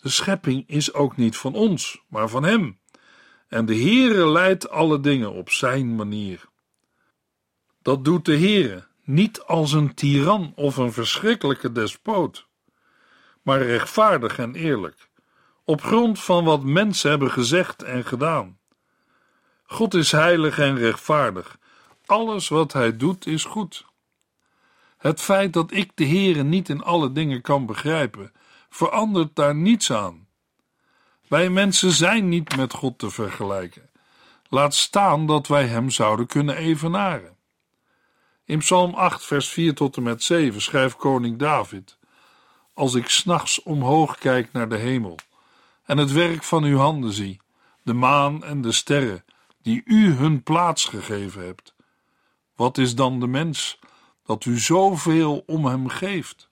De 0.05 0.11
schepping 0.11 0.65
is 0.67 0.93
ook 0.93 1.17
niet 1.17 1.37
van 1.37 1.55
ons, 1.55 2.03
maar 2.09 2.29
van 2.29 2.45
hem. 2.45 2.79
En 3.49 3.67
de 3.67 3.75
Heere 3.75 4.29
leidt 4.29 4.71
alle 4.71 5.01
dingen 5.01 5.33
op 5.33 5.51
zijn 5.51 5.97
manier. 5.97 6.45
Dat 7.83 8.05
doet 8.05 8.25
de 8.25 8.39
Heere 8.39 8.87
niet 9.05 9.41
als 9.43 9.73
een 9.73 9.95
tiran 9.95 10.53
of 10.57 10.77
een 10.77 10.93
verschrikkelijke 10.93 11.73
despoot, 11.73 12.49
maar 13.43 13.63
rechtvaardig 13.63 14.39
en 14.39 14.55
eerlijk, 14.55 15.09
op 15.65 15.83
grond 15.83 16.21
van 16.21 16.45
wat 16.45 16.63
mensen 16.63 17.11
hebben 17.11 17.31
gezegd 17.31 17.83
en 17.83 18.05
gedaan. 18.05 18.59
God 19.63 19.95
is 19.95 20.13
heilig 20.13 20.59
en 20.59 20.77
rechtvaardig. 20.77 21.59
Alles 22.07 22.49
wat 22.49 22.73
hij 22.73 22.97
doet 22.97 23.27
is 23.27 23.45
goed. 23.45 23.85
Het 24.99 25.21
feit 25.21 25.53
dat 25.53 25.73
ik 25.73 25.91
de 25.95 26.07
Heere 26.07 26.43
niet 26.43 26.69
in 26.69 26.83
alle 26.83 27.13
dingen 27.13 27.41
kan 27.41 27.67
begrijpen, 27.67 28.33
verandert 28.75 29.37
daar 29.37 29.55
niets 29.55 29.93
aan. 29.93 30.27
Wij 31.29 31.51
mensen 31.51 31.93
zijn 31.93 32.29
niet 32.29 32.57
met 32.57 32.73
God 32.73 32.99
te 32.99 33.11
vergelijken. 33.11 33.91
Laat 34.49 34.75
staan 34.75 35.27
dat 35.27 35.47
wij 35.47 35.67
Hem 35.67 35.91
zouden 35.91 36.27
kunnen 36.27 36.57
evenaren. 36.57 37.37
In 38.45 38.59
Psalm 38.59 38.95
8, 38.95 39.25
vers 39.25 39.49
4 39.49 39.75
tot 39.75 39.97
en 39.97 40.03
met 40.03 40.23
7 40.23 40.63
schrijft 40.63 40.97
koning 40.97 41.39
David: 41.39 41.99
Als 42.73 42.95
ik 42.95 43.09
s'nachts 43.09 43.63
omhoog 43.63 44.19
kijk 44.19 44.53
naar 44.53 44.69
de 44.69 44.77
hemel 44.77 45.19
en 45.85 45.99
het 45.99 46.13
werk 46.13 46.43
van 46.43 46.65
uw 46.65 46.79
handen 46.79 47.13
zie, 47.13 47.41
de 47.83 47.95
maan 47.95 48.45
en 48.45 48.61
de 48.61 48.73
sterren, 48.73 49.25
die 49.63 49.83
u 49.85 50.13
hun 50.13 50.43
plaats 50.43 50.85
gegeven 50.85 51.45
hebt, 51.45 51.75
wat 52.57 52.79
is 52.79 52.95
dan 52.95 53.21
de 53.21 53.27
mens 53.27 53.79
dat 54.25 54.45
u 54.45 54.59
zoveel 54.59 55.43
om 55.47 55.67
hem 55.67 55.89
geeft? 55.89 56.49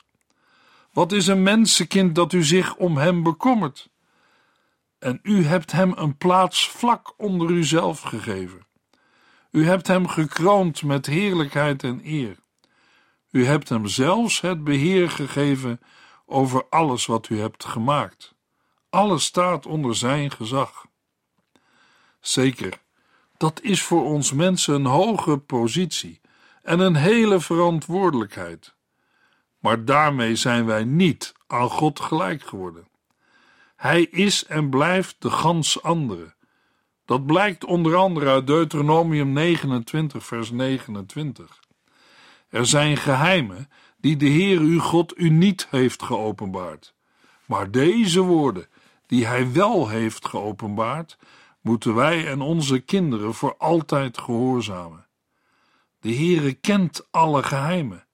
Wat 0.92 1.12
is 1.12 1.26
een 1.26 1.42
mensenkind 1.42 2.14
dat 2.14 2.32
u 2.32 2.42
zich 2.42 2.76
om 2.76 2.96
hem 2.96 3.22
bekommert? 3.22 3.90
En 4.98 5.18
u 5.22 5.44
hebt 5.44 5.72
hem 5.72 5.92
een 5.96 6.16
plaats 6.16 6.68
vlak 6.68 7.14
onder 7.16 7.50
uzelf 7.50 8.00
gegeven. 8.00 8.66
U 9.50 9.66
hebt 9.66 9.86
hem 9.86 10.08
gekroond 10.08 10.82
met 10.82 11.06
heerlijkheid 11.06 11.82
en 11.82 12.00
eer. 12.04 12.36
U 13.30 13.46
hebt 13.46 13.68
hem 13.68 13.86
zelfs 13.86 14.40
het 14.40 14.64
beheer 14.64 15.10
gegeven 15.10 15.80
over 16.26 16.66
alles 16.68 17.06
wat 17.06 17.28
u 17.28 17.40
hebt 17.40 17.64
gemaakt. 17.64 18.34
Alles 18.90 19.24
staat 19.24 19.66
onder 19.66 19.96
zijn 19.96 20.30
gezag. 20.30 20.86
Zeker, 22.20 22.80
dat 23.36 23.60
is 23.62 23.82
voor 23.82 24.04
ons 24.04 24.32
mensen 24.32 24.74
een 24.74 24.86
hoge 24.86 25.38
positie 25.38 26.20
en 26.62 26.80
een 26.80 26.96
hele 26.96 27.40
verantwoordelijkheid. 27.40 28.74
Maar 29.62 29.84
daarmee 29.84 30.36
zijn 30.36 30.66
wij 30.66 30.84
niet 30.84 31.32
aan 31.46 31.70
God 31.70 32.00
gelijk 32.00 32.42
geworden. 32.42 32.88
Hij 33.76 34.02
is 34.02 34.46
en 34.46 34.70
blijft 34.70 35.16
de 35.18 35.30
gans 35.30 35.82
andere. 35.82 36.34
Dat 37.04 37.26
blijkt 37.26 37.64
onder 37.64 37.96
andere 37.96 38.30
uit 38.30 38.46
Deuteronomium 38.46 39.32
29, 39.32 40.24
vers 40.24 40.50
29. 40.50 41.60
Er 42.48 42.66
zijn 42.66 42.96
geheimen 42.96 43.68
die 43.96 44.16
de 44.16 44.26
Heer 44.26 44.58
uw 44.58 44.80
God 44.80 45.18
u 45.18 45.28
niet 45.30 45.66
heeft 45.70 46.02
geopenbaard. 46.02 46.94
Maar 47.46 47.70
deze 47.70 48.20
woorden, 48.20 48.66
die 49.06 49.26
Hij 49.26 49.52
wel 49.52 49.88
heeft 49.88 50.26
geopenbaard, 50.26 51.18
moeten 51.60 51.94
wij 51.94 52.26
en 52.26 52.40
onze 52.40 52.78
kinderen 52.78 53.34
voor 53.34 53.56
altijd 53.58 54.18
gehoorzamen. 54.18 55.06
De 56.00 56.14
Heere 56.14 56.52
kent 56.52 57.06
alle 57.10 57.42
geheimen, 57.42 58.06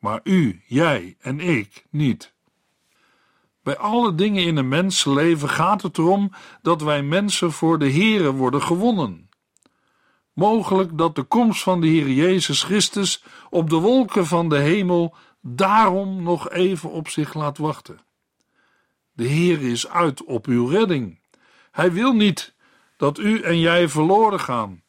maar 0.00 0.20
u, 0.24 0.62
jij 0.66 1.16
en 1.20 1.40
ik 1.40 1.86
niet. 1.90 2.32
Bij 3.62 3.76
alle 3.76 4.14
dingen 4.14 4.44
in 4.44 4.56
een 4.56 4.68
mensenleven 4.68 5.48
gaat 5.48 5.82
het 5.82 5.98
erom 5.98 6.32
dat 6.62 6.82
wij 6.82 7.02
mensen 7.02 7.52
voor 7.52 7.78
de 7.78 7.90
Heere 7.90 8.32
worden 8.32 8.62
gewonnen. 8.62 9.30
Mogelijk 10.32 10.98
dat 10.98 11.14
de 11.14 11.22
komst 11.22 11.62
van 11.62 11.80
de 11.80 11.86
Heer 11.86 12.10
Jezus 12.10 12.62
Christus 12.62 13.24
op 13.50 13.70
de 13.70 13.76
wolken 13.76 14.26
van 14.26 14.48
de 14.48 14.58
hemel 14.58 15.14
daarom 15.40 16.22
nog 16.22 16.50
even 16.50 16.90
op 16.90 17.08
zich 17.08 17.34
laat 17.34 17.58
wachten. 17.58 18.00
De 19.12 19.24
Heer 19.24 19.62
is 19.62 19.88
uit 19.88 20.24
op 20.24 20.46
uw 20.46 20.66
redding. 20.66 21.18
Hij 21.70 21.92
wil 21.92 22.12
niet 22.12 22.54
dat 22.96 23.18
u 23.18 23.40
en 23.40 23.58
jij 23.58 23.88
verloren 23.88 24.40
gaan. 24.40 24.82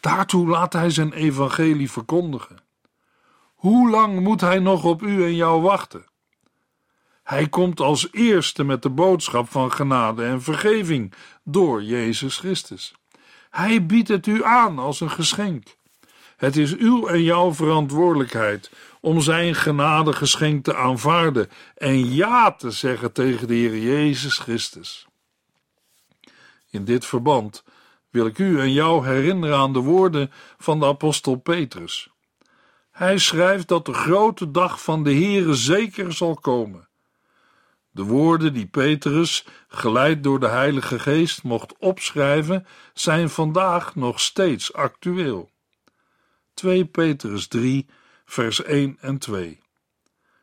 Daartoe 0.00 0.48
laat 0.48 0.72
hij 0.72 0.90
zijn 0.90 1.12
evangelie 1.12 1.90
verkondigen. 1.90 2.65
Hoe 3.56 3.90
lang 3.90 4.20
moet 4.20 4.40
hij 4.40 4.58
nog 4.58 4.84
op 4.84 5.02
u 5.02 5.24
en 5.24 5.34
jou 5.34 5.62
wachten? 5.62 6.04
Hij 7.22 7.48
komt 7.48 7.80
als 7.80 8.08
eerste 8.12 8.64
met 8.64 8.82
de 8.82 8.90
boodschap 8.90 9.50
van 9.50 9.72
genade 9.72 10.24
en 10.24 10.42
vergeving 10.42 11.12
door 11.44 11.82
Jezus 11.82 12.38
Christus. 12.38 12.94
Hij 13.50 13.86
biedt 13.86 14.08
het 14.08 14.26
u 14.26 14.44
aan 14.44 14.78
als 14.78 15.00
een 15.00 15.10
geschenk. 15.10 15.76
Het 16.36 16.56
is 16.56 16.76
uw 16.76 17.06
en 17.06 17.22
jouw 17.22 17.54
verantwoordelijkheid 17.54 18.70
om 19.00 19.20
zijn 19.20 19.54
genadegeschenk 19.54 20.64
te 20.64 20.76
aanvaarden 20.76 21.48
en 21.74 22.14
ja 22.14 22.52
te 22.52 22.70
zeggen 22.70 23.12
tegen 23.12 23.48
de 23.48 23.54
Heer 23.54 23.78
Jezus 23.78 24.38
Christus. 24.38 25.06
In 26.70 26.84
dit 26.84 27.04
verband 27.04 27.64
wil 28.10 28.26
ik 28.26 28.38
u 28.38 28.60
en 28.60 28.72
jou 28.72 29.06
herinneren 29.06 29.56
aan 29.56 29.72
de 29.72 29.78
woorden 29.78 30.32
van 30.58 30.80
de 30.80 30.86
apostel 30.86 31.34
Petrus. 31.36 32.10
Hij 32.96 33.18
schrijft 33.18 33.68
dat 33.68 33.86
de 33.86 33.92
grote 33.92 34.50
dag 34.50 34.82
van 34.82 35.04
de 35.04 35.12
Heere 35.12 35.54
zeker 35.54 36.12
zal 36.12 36.34
komen. 36.34 36.88
De 37.90 38.02
woorden 38.02 38.54
die 38.54 38.66
Petrus, 38.66 39.46
geleid 39.68 40.22
door 40.22 40.40
de 40.40 40.48
Heilige 40.48 40.98
Geest, 40.98 41.42
mocht 41.42 41.78
opschrijven, 41.78 42.66
zijn 42.94 43.30
vandaag 43.30 43.94
nog 43.94 44.20
steeds 44.20 44.72
actueel. 44.72 45.50
2 46.54 46.84
Petrus 46.84 47.46
3, 47.46 47.86
vers 48.24 48.62
1 48.62 48.96
en 49.00 49.18
2. 49.18 49.60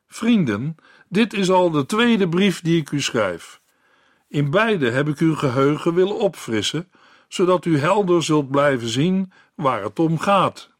Vrienden, 0.07 0.75
dit 1.09 1.33
is 1.33 1.49
al 1.49 1.71
de 1.71 1.85
tweede 1.85 2.29
brief 2.29 2.61
die 2.61 2.81
ik 2.81 2.91
u 2.91 3.01
schrijf. 3.01 3.61
In 4.27 4.49
beide 4.49 4.89
heb 4.89 5.07
ik 5.07 5.17
uw 5.17 5.35
geheugen 5.35 5.93
willen 5.93 6.17
opfrissen, 6.17 6.91
zodat 7.27 7.65
u 7.65 7.77
helder 7.77 8.23
zult 8.23 8.51
blijven 8.51 8.87
zien 8.87 9.31
waar 9.55 9.83
het 9.83 9.99
om 9.99 10.19
gaat. 10.19 10.72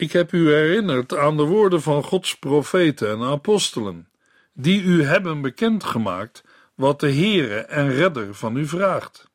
Ik 0.00 0.12
heb 0.12 0.32
u 0.32 0.52
herinnerd 0.52 1.16
aan 1.16 1.36
de 1.36 1.42
woorden 1.42 1.82
van 1.82 2.02
Gods 2.02 2.38
profeten 2.38 3.08
en 3.08 3.22
apostelen, 3.22 4.08
die 4.52 4.82
u 4.82 5.04
hebben 5.04 5.40
bekendgemaakt 5.40 6.44
wat 6.74 7.00
de 7.00 7.12
Heere 7.12 7.58
en 7.58 7.92
Redder 7.92 8.34
van 8.34 8.56
u 8.56 8.66
vraagt. 8.66 9.30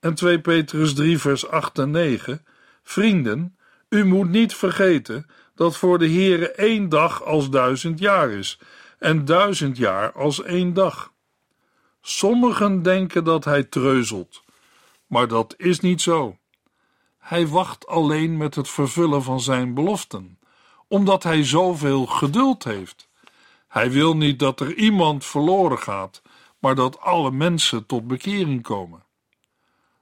En 0.00 0.14
2 0.14 0.40
Petrus 0.40 0.94
3 0.94 1.18
vers 1.18 1.48
8 1.48 1.78
en 1.78 1.90
9 1.90 2.44
Vrienden, 2.82 3.56
u 3.88 4.04
moet 4.04 4.28
niet 4.28 4.54
vergeten 4.54 5.26
dat 5.54 5.76
voor 5.76 5.98
de 5.98 6.08
Heere 6.08 6.50
één 6.50 6.88
dag 6.88 7.22
als 7.22 7.50
duizend 7.50 7.98
jaar 7.98 8.30
is 8.30 8.58
en 8.98 9.24
duizend 9.24 9.76
jaar 9.76 10.12
als 10.12 10.42
één 10.42 10.74
dag. 10.74 11.12
Sommigen 12.00 12.82
denken 12.82 13.24
dat 13.24 13.44
hij 13.44 13.62
treuzelt, 13.62 14.42
maar 15.06 15.28
dat 15.28 15.54
is 15.56 15.80
niet 15.80 16.00
zo. 16.00 16.38
Hij 17.24 17.48
wacht 17.48 17.86
alleen 17.86 18.36
met 18.36 18.54
het 18.54 18.68
vervullen 18.68 19.22
van 19.22 19.40
zijn 19.40 19.74
beloften, 19.74 20.38
omdat 20.88 21.22
hij 21.22 21.44
zoveel 21.44 22.06
geduld 22.06 22.64
heeft. 22.64 23.08
Hij 23.68 23.90
wil 23.90 24.16
niet 24.16 24.38
dat 24.38 24.60
er 24.60 24.74
iemand 24.74 25.24
verloren 25.24 25.78
gaat, 25.78 26.22
maar 26.58 26.74
dat 26.74 27.00
alle 27.00 27.30
mensen 27.30 27.86
tot 27.86 28.06
bekering 28.06 28.62
komen. 28.62 29.04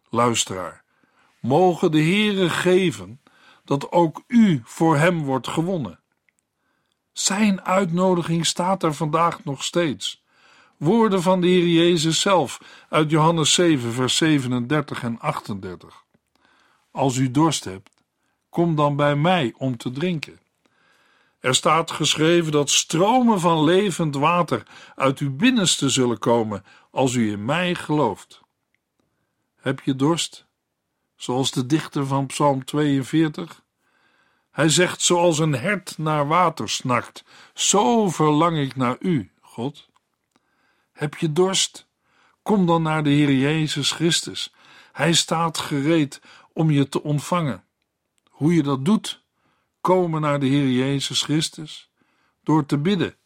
Luisteraar, 0.09 0.85
mogen 1.41 1.91
de 1.91 2.03
Heere 2.03 2.51
geven 2.51 3.21
dat 3.65 3.93
ook 3.93 4.23
u 4.27 4.61
voor 4.65 4.97
hem 4.97 5.23
wordt 5.23 5.49
gewonnen. 5.49 6.01
Zijn 7.13 7.65
uitnodiging 7.65 8.47
staat 8.47 8.83
er 8.83 8.95
vandaag 8.95 9.45
nog 9.45 9.65
steeds. 9.65 10.25
Woorden 10.77 11.23
van 11.23 11.41
de 11.41 11.47
Heer 11.47 11.67
Jezus 11.67 12.21
zelf 12.21 12.61
uit 12.89 13.11
Johannes 13.11 13.55
7, 13.55 13.93
vers 13.93 14.17
37 14.17 15.03
en 15.03 15.21
38. 15.21 16.02
Als 16.93 17.17
u 17.17 17.31
dorst 17.31 17.65
hebt, 17.65 17.91
kom 18.49 18.77
dan 18.77 18.97
bij 18.97 19.17
mij 19.17 19.55
om 19.57 19.77
te 19.77 19.91
drinken. 19.91 20.41
Er 21.41 21.55
staat 21.55 21.91
geschreven 21.91 22.53
dat 22.53 22.71
stromen 22.71 23.41
van 23.41 23.65
levend 23.65 24.15
water 24.15 24.63
uit 24.95 25.19
uw 25.19 25.37
binnenste 25.37 25.89
zullen 25.89 26.19
komen 26.19 26.65
als 26.91 27.15
u 27.15 27.31
in 27.31 27.45
mij 27.45 27.75
gelooft. 27.75 28.41
Heb 29.57 29.81
je 29.81 29.97
dorst? 29.97 30.47
Zoals 31.17 31.51
de 31.51 31.67
dichter 31.67 32.07
van 32.07 32.27
Psalm 32.27 32.65
42? 32.65 33.63
Hij 34.51 34.69
zegt: 34.69 35.03
Zoals 35.03 35.39
een 35.39 35.53
hert 35.53 35.99
naar 35.99 36.27
water 36.27 36.69
snakt, 36.69 37.25
zo 37.55 38.09
verlang 38.09 38.59
ik 38.59 38.77
naar 38.77 38.97
u, 39.01 39.31
God. 39.41 39.89
Heb 40.93 41.15
je 41.15 41.33
dorst? 41.33 41.87
Kom 42.43 42.67
dan 42.67 42.83
naar 42.83 43.03
de 43.03 43.11
Heer 43.11 43.33
Jezus 43.33 43.91
Christus. 43.91 44.53
Hij 44.93 45.13
staat 45.13 45.59
gereed 45.59 46.21
om 46.53 46.71
je 46.71 46.89
te 46.89 47.03
ontvangen. 47.03 47.65
Hoe 48.31 48.55
je 48.55 48.63
dat 48.63 48.85
doet? 48.85 49.23
Komen 49.81 50.21
naar 50.21 50.41
de 50.41 50.47
Heer 50.47 50.71
Jezus 50.71 51.23
Christus 51.23 51.91
door 52.43 52.67
te 52.67 52.79
bidden. 52.79 53.17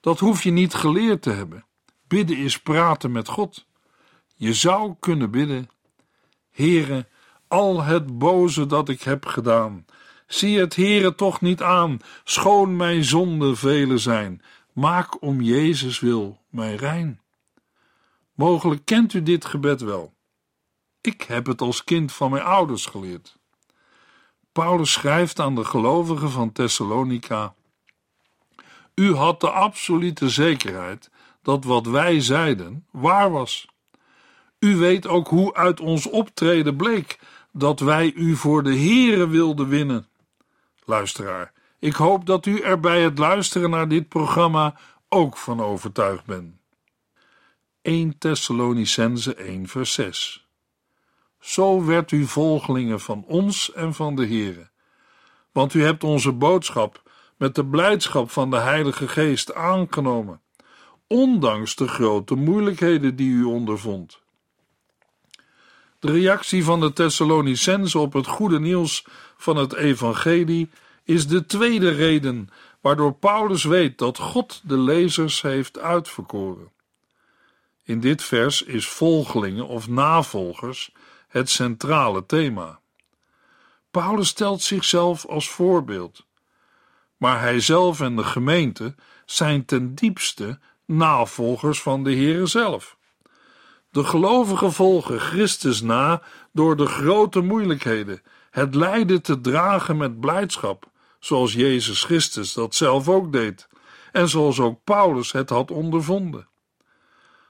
Dat 0.00 0.18
hoef 0.18 0.42
je 0.42 0.50
niet 0.50 0.74
geleerd 0.74 1.22
te 1.22 1.30
hebben. 1.30 1.66
Bidden 2.08 2.36
is 2.36 2.60
praten 2.60 3.12
met 3.12 3.28
God. 3.28 3.66
Je 4.34 4.54
zou 4.54 4.94
kunnen 5.00 5.30
bidden: 5.30 5.70
Heere, 6.50 7.06
al 7.48 7.82
het 7.82 8.18
boze 8.18 8.66
dat 8.66 8.88
ik 8.88 9.02
heb 9.02 9.26
gedaan, 9.26 9.84
zie 10.26 10.58
het 10.58 10.76
Heere 10.76 11.14
toch 11.14 11.40
niet 11.40 11.62
aan, 11.62 11.98
schoon 12.24 12.76
mijn 12.76 13.04
zonden 13.04 13.56
vele 13.56 13.98
zijn. 13.98 14.42
Maak 14.72 15.22
om 15.22 15.40
Jezus 15.40 16.00
wil 16.00 16.40
mij 16.48 16.74
rein. 16.74 17.20
Mogelijk 18.34 18.84
kent 18.84 19.12
u 19.12 19.22
dit 19.22 19.44
gebed 19.44 19.80
wel. 19.80 20.14
Ik 21.00 21.22
heb 21.22 21.46
het 21.46 21.60
als 21.60 21.84
kind 21.84 22.12
van 22.12 22.30
mijn 22.30 22.42
ouders 22.42 22.86
geleerd. 22.86 23.38
Paulus 24.52 24.92
schrijft 24.92 25.40
aan 25.40 25.54
de 25.54 25.64
gelovigen 25.64 26.30
van 26.30 26.52
Thessalonica: 26.52 27.54
U 28.94 29.14
had 29.14 29.40
de 29.40 29.50
absolute 29.50 30.28
zekerheid 30.28 31.10
dat 31.42 31.64
wat 31.64 31.86
wij 31.86 32.20
zeiden 32.20 32.86
waar 32.90 33.30
was. 33.30 33.68
U 34.58 34.76
weet 34.76 35.06
ook 35.06 35.28
hoe 35.28 35.54
uit 35.54 35.80
ons 35.80 36.06
optreden 36.06 36.76
bleek 36.76 37.18
dat 37.52 37.80
wij 37.80 38.12
u 38.12 38.36
voor 38.36 38.62
de 38.62 38.78
Here 38.78 39.28
wilden 39.28 39.68
winnen. 39.68 40.08
Luisteraar, 40.84 41.52
ik 41.78 41.94
hoop 41.94 42.26
dat 42.26 42.46
u 42.46 42.60
er 42.60 42.80
bij 42.80 43.02
het 43.02 43.18
luisteren 43.18 43.70
naar 43.70 43.88
dit 43.88 44.08
programma 44.08 44.78
ook 45.08 45.36
van 45.36 45.60
overtuigd 45.60 46.24
bent. 46.24 46.56
1 47.82 48.18
Thessalonicense 48.18 49.34
1 49.34 49.68
vers 49.68 49.92
6 49.92 50.47
Zo 51.40 51.84
werd 51.84 52.10
u 52.10 52.26
volgelingen 52.26 53.00
van 53.00 53.24
ons 53.26 53.72
en 53.72 53.94
van 53.94 54.16
de 54.16 54.26
Here, 54.26 54.68
want 55.52 55.74
u 55.74 55.82
hebt 55.82 56.04
onze 56.04 56.32
boodschap 56.32 57.02
met 57.36 57.54
de 57.54 57.66
blijdschap 57.66 58.30
van 58.30 58.50
de 58.50 58.56
Heilige 58.56 59.08
Geest 59.08 59.54
aangenomen, 59.54 60.40
ondanks 61.06 61.76
de 61.76 61.88
grote 61.88 62.34
moeilijkheden 62.34 63.16
die 63.16 63.30
u 63.30 63.44
ondervond. 63.44 64.20
De 65.98 66.12
reactie 66.12 66.64
van 66.64 66.80
de 66.80 66.92
Thessalonicenzen 66.92 68.00
op 68.00 68.12
het 68.12 68.26
goede 68.26 68.60
nieuws 68.60 69.04
van 69.36 69.56
het 69.56 69.74
evangelie 69.74 70.70
is 71.04 71.26
de 71.26 71.46
tweede 71.46 71.90
reden 71.90 72.48
waardoor 72.80 73.12
Paulus 73.12 73.64
weet 73.64 73.98
dat 73.98 74.18
God 74.18 74.60
de 74.64 74.78
lezers 74.78 75.42
heeft 75.42 75.78
uitverkoren. 75.78 76.70
In 77.84 78.00
dit 78.00 78.22
vers 78.22 78.62
is 78.62 78.88
volgelingen 78.88 79.66
of 79.66 79.88
navolgers 79.88 80.92
het 81.28 81.50
centrale 81.50 82.26
thema. 82.26 82.80
Paulus 83.90 84.28
stelt 84.28 84.62
zichzelf 84.62 85.26
als 85.26 85.50
voorbeeld, 85.50 86.26
maar 87.16 87.40
hij 87.40 87.60
zelf 87.60 88.00
en 88.00 88.16
de 88.16 88.24
gemeente 88.24 88.94
zijn 89.24 89.64
ten 89.64 89.94
diepste 89.94 90.58
navolgers 90.84 91.82
van 91.82 92.04
de 92.04 92.14
Heere 92.14 92.46
zelf. 92.46 92.96
De 93.90 94.04
gelovigen 94.04 94.72
volgen 94.72 95.20
Christus 95.20 95.80
na 95.80 96.22
door 96.52 96.76
de 96.76 96.86
grote 96.86 97.40
moeilijkheden, 97.40 98.22
het 98.50 98.74
lijden 98.74 99.22
te 99.22 99.40
dragen 99.40 99.96
met 99.96 100.20
blijdschap, 100.20 100.90
zoals 101.18 101.52
Jezus 101.52 102.04
Christus 102.04 102.52
dat 102.52 102.74
zelf 102.74 103.08
ook 103.08 103.32
deed, 103.32 103.68
en 104.12 104.28
zoals 104.28 104.60
ook 104.60 104.84
Paulus 104.84 105.32
het 105.32 105.50
had 105.50 105.70
ondervonden. 105.70 106.48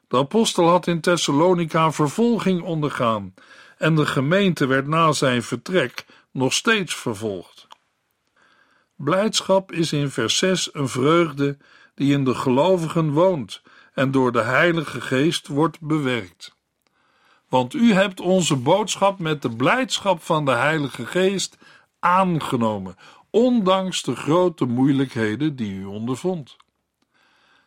De 0.08 0.16
apostel 0.16 0.68
had 0.68 0.86
in 0.86 1.00
Thessalonica 1.00 1.92
vervolging 1.92 2.62
ondergaan 2.62 3.34
en 3.78 3.94
de 3.94 4.06
gemeente 4.06 4.66
werd 4.66 4.86
na 4.86 5.12
zijn 5.12 5.42
vertrek 5.42 6.06
nog 6.30 6.52
steeds 6.52 6.94
vervolgd. 6.94 7.66
Blijdschap 8.96 9.72
is 9.72 9.92
in 9.92 10.10
vers 10.10 10.38
6 10.38 10.74
een 10.74 10.88
vreugde 10.88 11.56
die 11.94 12.12
in 12.12 12.24
de 12.24 12.34
gelovigen 12.34 13.10
woont 13.10 13.62
en 13.94 14.10
door 14.10 14.32
de 14.32 14.42
Heilige 14.42 15.00
Geest 15.00 15.46
wordt 15.46 15.80
bewerkt. 15.80 16.56
Want 17.48 17.74
u 17.74 17.92
hebt 17.92 18.20
onze 18.20 18.56
boodschap 18.56 19.18
met 19.18 19.42
de 19.42 19.50
blijdschap 19.50 20.22
van 20.22 20.44
de 20.44 20.50
Heilige 20.50 21.06
Geest 21.06 21.58
aangenomen, 21.98 22.96
ondanks 23.30 24.02
de 24.02 24.16
grote 24.16 24.64
moeilijkheden 24.64 25.56
die 25.56 25.74
u 25.74 25.84
ondervond. 25.84 26.56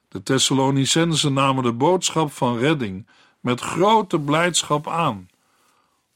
De 0.08 0.24
Thessalonicenzen 0.24 1.34
namen 1.34 1.63
de 1.63 1.74
boodschap 1.74 2.32
van 2.32 2.58
redding 2.58 3.08
met 3.39 3.62
grote 3.62 4.19
blijdschap 4.19 4.88
aan, 4.88 5.30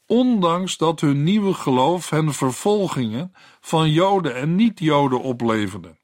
ondanks 0.06 0.76
dat 0.76 1.00
hun 1.00 1.22
nieuwe 1.22 1.54
geloof 1.54 2.10
hen 2.10 2.34
vervolgingen 2.34 3.34
van 3.60 3.90
Joden 3.90 4.34
en 4.34 4.54
niet-Joden 4.54 5.20
opleverde. 5.20 5.96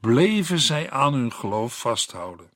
Bleven 0.00 0.58
zij 0.58 0.90
aan 0.90 1.12
hun 1.12 1.32
geloof 1.32 1.78
vasthouden. 1.78 2.50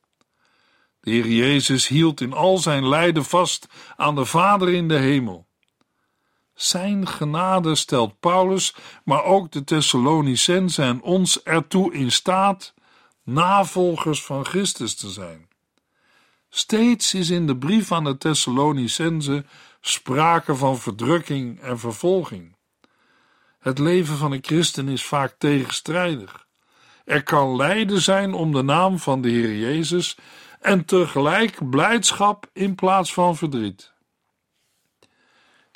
De 0.99 1.11
Heer 1.11 1.27
Jezus 1.27 1.87
hield 1.87 2.21
in 2.21 2.33
al 2.33 2.57
zijn 2.57 2.87
lijden 2.87 3.25
vast 3.25 3.67
aan 3.95 4.15
de 4.15 4.25
Vader 4.25 4.69
in 4.69 4.87
de 4.87 4.97
hemel. 4.97 5.47
Zijn 6.53 7.07
genade 7.07 7.75
stelt 7.75 8.19
Paulus, 8.19 8.75
maar 9.03 9.23
ook 9.23 9.51
de 9.51 9.63
Thessalonicenzen 9.63 10.85
en 10.85 11.01
ons 11.01 11.43
ertoe 11.43 11.93
in 11.93 12.11
staat 12.11 12.73
navolgers 13.23 14.23
van 14.23 14.45
Christus 14.45 14.95
te 14.95 15.09
zijn. 15.09 15.49
Steeds 16.49 17.13
is 17.13 17.29
in 17.29 17.47
de 17.47 17.57
brief 17.57 17.91
aan 17.91 18.03
de 18.03 18.17
Thessalonicenzen 18.17 19.47
sprake 19.81 20.55
van 20.55 20.77
verdrukking 20.77 21.59
en 21.59 21.79
vervolging. 21.79 22.55
Het 23.59 23.79
leven 23.79 24.17
van 24.17 24.31
een 24.31 24.43
christen 24.43 24.87
is 24.87 25.05
vaak 25.05 25.35
tegenstrijdig. 25.37 26.47
Er 27.05 27.23
kan 27.23 27.55
lijden 27.55 28.01
zijn 28.01 28.33
om 28.33 28.51
de 28.51 28.61
naam 28.61 28.99
van 28.99 29.21
de 29.21 29.29
Heer 29.29 29.55
Jezus 29.55 30.17
en 30.59 30.85
tegelijk 30.85 31.69
blijdschap 31.69 32.49
in 32.53 32.75
plaats 32.75 33.13
van 33.13 33.35
verdriet. 33.35 33.91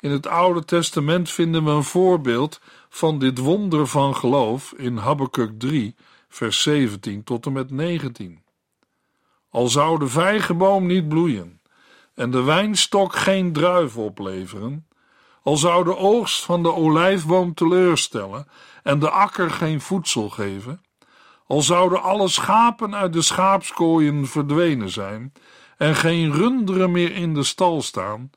In 0.00 0.10
het 0.10 0.26
Oude 0.26 0.64
Testament 0.64 1.30
vinden 1.30 1.64
we 1.64 1.70
een 1.70 1.84
voorbeeld 1.84 2.60
van 2.88 3.18
dit 3.18 3.38
wonder 3.38 3.86
van 3.86 4.16
geloof 4.16 4.72
in 4.72 4.96
Habakkuk 4.96 5.58
3, 5.58 5.94
vers 6.28 6.62
17 6.62 7.24
tot 7.24 7.46
en 7.46 7.52
met 7.52 7.70
19. 7.70 8.42
Al 9.50 9.68
zou 9.68 9.98
de 9.98 10.08
vijgenboom 10.08 10.86
niet 10.86 11.08
bloeien 11.08 11.55
en 12.16 12.30
de 12.30 12.42
wijnstok 12.42 13.16
geen 13.16 13.52
druiven 13.52 14.02
opleveren, 14.02 14.86
al 15.42 15.56
zou 15.56 15.84
de 15.84 15.96
oogst 15.96 16.44
van 16.44 16.62
de 16.62 16.74
olijfboom 16.74 17.54
teleurstellen 17.54 18.48
en 18.82 18.98
de 18.98 19.10
akker 19.10 19.50
geen 19.50 19.80
voedsel 19.80 20.28
geven, 20.30 20.80
al 21.46 21.62
zouden 21.62 22.02
alle 22.02 22.28
schapen 22.28 22.94
uit 22.94 23.12
de 23.12 23.22
schaapskooien 23.22 24.26
verdwenen 24.26 24.90
zijn 24.90 25.32
en 25.76 25.94
geen 25.94 26.32
runderen 26.32 26.90
meer 26.90 27.12
in 27.14 27.34
de 27.34 27.42
stal 27.42 27.82
staan, 27.82 28.30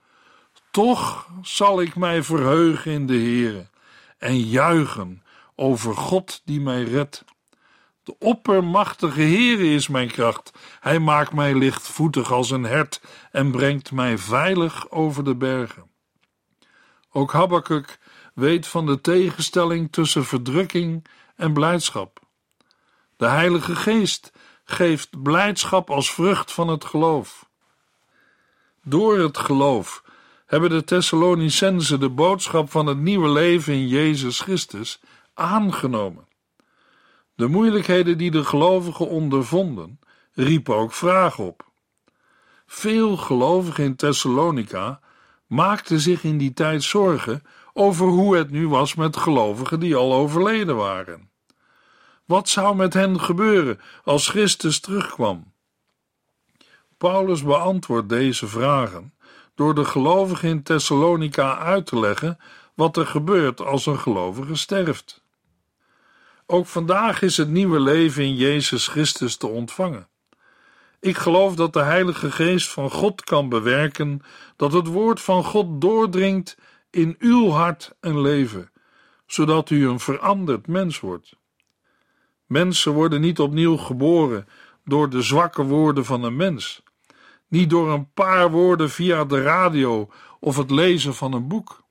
toch 0.71 1.27
zal 1.41 1.81
ik 1.81 1.95
mij 1.95 2.23
verheugen 2.23 2.91
in 2.91 3.07
de 3.07 3.17
Heere 3.17 3.67
en 4.17 4.39
juichen 4.39 5.23
over 5.55 5.95
God 5.95 6.41
die 6.45 6.61
mij 6.61 6.83
redt. 6.83 7.25
De 8.09 8.15
oppermachtige 8.19 9.21
Heere 9.21 9.73
is 9.73 9.87
mijn 9.87 10.11
kracht. 10.11 10.51
Hij 10.79 10.99
maakt 10.99 11.33
mij 11.33 11.55
lichtvoetig 11.55 12.31
als 12.31 12.51
een 12.51 12.63
hert 12.63 13.01
en 13.31 13.51
brengt 13.51 13.91
mij 13.91 14.17
veilig 14.17 14.91
over 14.91 15.23
de 15.23 15.35
bergen. 15.35 15.89
Ook 17.11 17.31
Habakkuk 17.31 17.99
weet 18.33 18.67
van 18.67 18.85
de 18.85 19.01
tegenstelling 19.01 19.91
tussen 19.91 20.25
verdrukking 20.25 21.05
en 21.35 21.53
blijdschap. 21.53 22.19
De 23.17 23.27
Heilige 23.27 23.75
Geest 23.75 24.31
geeft 24.63 25.23
blijdschap 25.23 25.89
als 25.89 26.13
vrucht 26.13 26.51
van 26.51 26.67
het 26.67 26.85
geloof. 26.85 27.49
Door 28.83 29.19
het 29.19 29.37
geloof 29.37 30.03
hebben 30.45 30.69
de 30.69 30.83
Thessalonicenzen 30.83 31.99
de 31.99 32.09
boodschap 32.09 32.71
van 32.71 32.85
het 32.85 32.97
nieuwe 32.97 33.29
leven 33.29 33.73
in 33.73 33.87
Jezus 33.87 34.39
Christus 34.39 34.99
aangenomen. 35.33 36.28
De 37.39 37.47
moeilijkheden 37.47 38.17
die 38.17 38.31
de 38.31 38.43
gelovigen 38.43 39.07
ondervonden, 39.07 39.99
riepen 40.33 40.75
ook 40.75 40.93
vragen 40.93 41.43
op. 41.43 41.65
Veel 42.65 43.17
gelovigen 43.17 43.83
in 43.83 43.95
Thessalonica 43.95 44.99
maakten 45.47 45.99
zich 45.99 46.23
in 46.23 46.37
die 46.37 46.53
tijd 46.53 46.83
zorgen 46.83 47.43
over 47.73 48.07
hoe 48.07 48.37
het 48.37 48.51
nu 48.51 48.67
was 48.67 48.95
met 48.95 49.17
gelovigen 49.17 49.79
die 49.79 49.95
al 49.95 50.13
overleden 50.13 50.75
waren. 50.75 51.29
Wat 52.25 52.49
zou 52.49 52.75
met 52.75 52.93
hen 52.93 53.19
gebeuren 53.19 53.79
als 54.03 54.27
Christus 54.27 54.79
terugkwam? 54.79 55.53
Paulus 56.97 57.43
beantwoordt 57.43 58.09
deze 58.09 58.47
vragen 58.47 59.13
door 59.55 59.75
de 59.75 59.85
gelovigen 59.85 60.49
in 60.49 60.63
Thessalonica 60.63 61.57
uit 61.57 61.85
te 61.85 61.99
leggen 61.99 62.39
wat 62.73 62.97
er 62.97 63.05
gebeurt 63.05 63.61
als 63.61 63.85
een 63.85 63.99
gelovige 63.99 64.55
sterft. 64.55 65.18
Ook 66.51 66.65
vandaag 66.65 67.21
is 67.21 67.37
het 67.37 67.49
nieuwe 67.49 67.79
leven 67.79 68.23
in 68.23 68.35
Jezus 68.35 68.87
Christus 68.87 69.35
te 69.35 69.47
ontvangen. 69.47 70.07
Ik 70.99 71.17
geloof 71.17 71.55
dat 71.55 71.73
de 71.73 71.81
Heilige 71.81 72.31
Geest 72.31 72.69
van 72.69 72.91
God 72.91 73.23
kan 73.23 73.49
bewerken 73.49 74.21
dat 74.55 74.73
het 74.73 74.87
woord 74.87 75.21
van 75.21 75.43
God 75.43 75.81
doordringt 75.81 76.57
in 76.89 77.15
uw 77.19 77.49
hart 77.49 77.95
en 77.99 78.21
leven, 78.21 78.71
zodat 79.25 79.69
u 79.69 79.87
een 79.87 79.99
veranderd 79.99 80.67
mens 80.67 80.99
wordt. 80.99 81.35
Mensen 82.45 82.93
worden 82.93 83.21
niet 83.21 83.39
opnieuw 83.39 83.77
geboren 83.77 84.47
door 84.85 85.09
de 85.09 85.21
zwakke 85.21 85.63
woorden 85.63 86.05
van 86.05 86.23
een 86.23 86.35
mens, 86.35 86.83
niet 87.47 87.69
door 87.69 87.91
een 87.91 88.11
paar 88.13 88.51
woorden 88.51 88.89
via 88.89 89.25
de 89.25 89.41
radio 89.41 90.09
of 90.39 90.57
het 90.57 90.71
lezen 90.71 91.15
van 91.15 91.33
een 91.33 91.47
boek. 91.47 91.83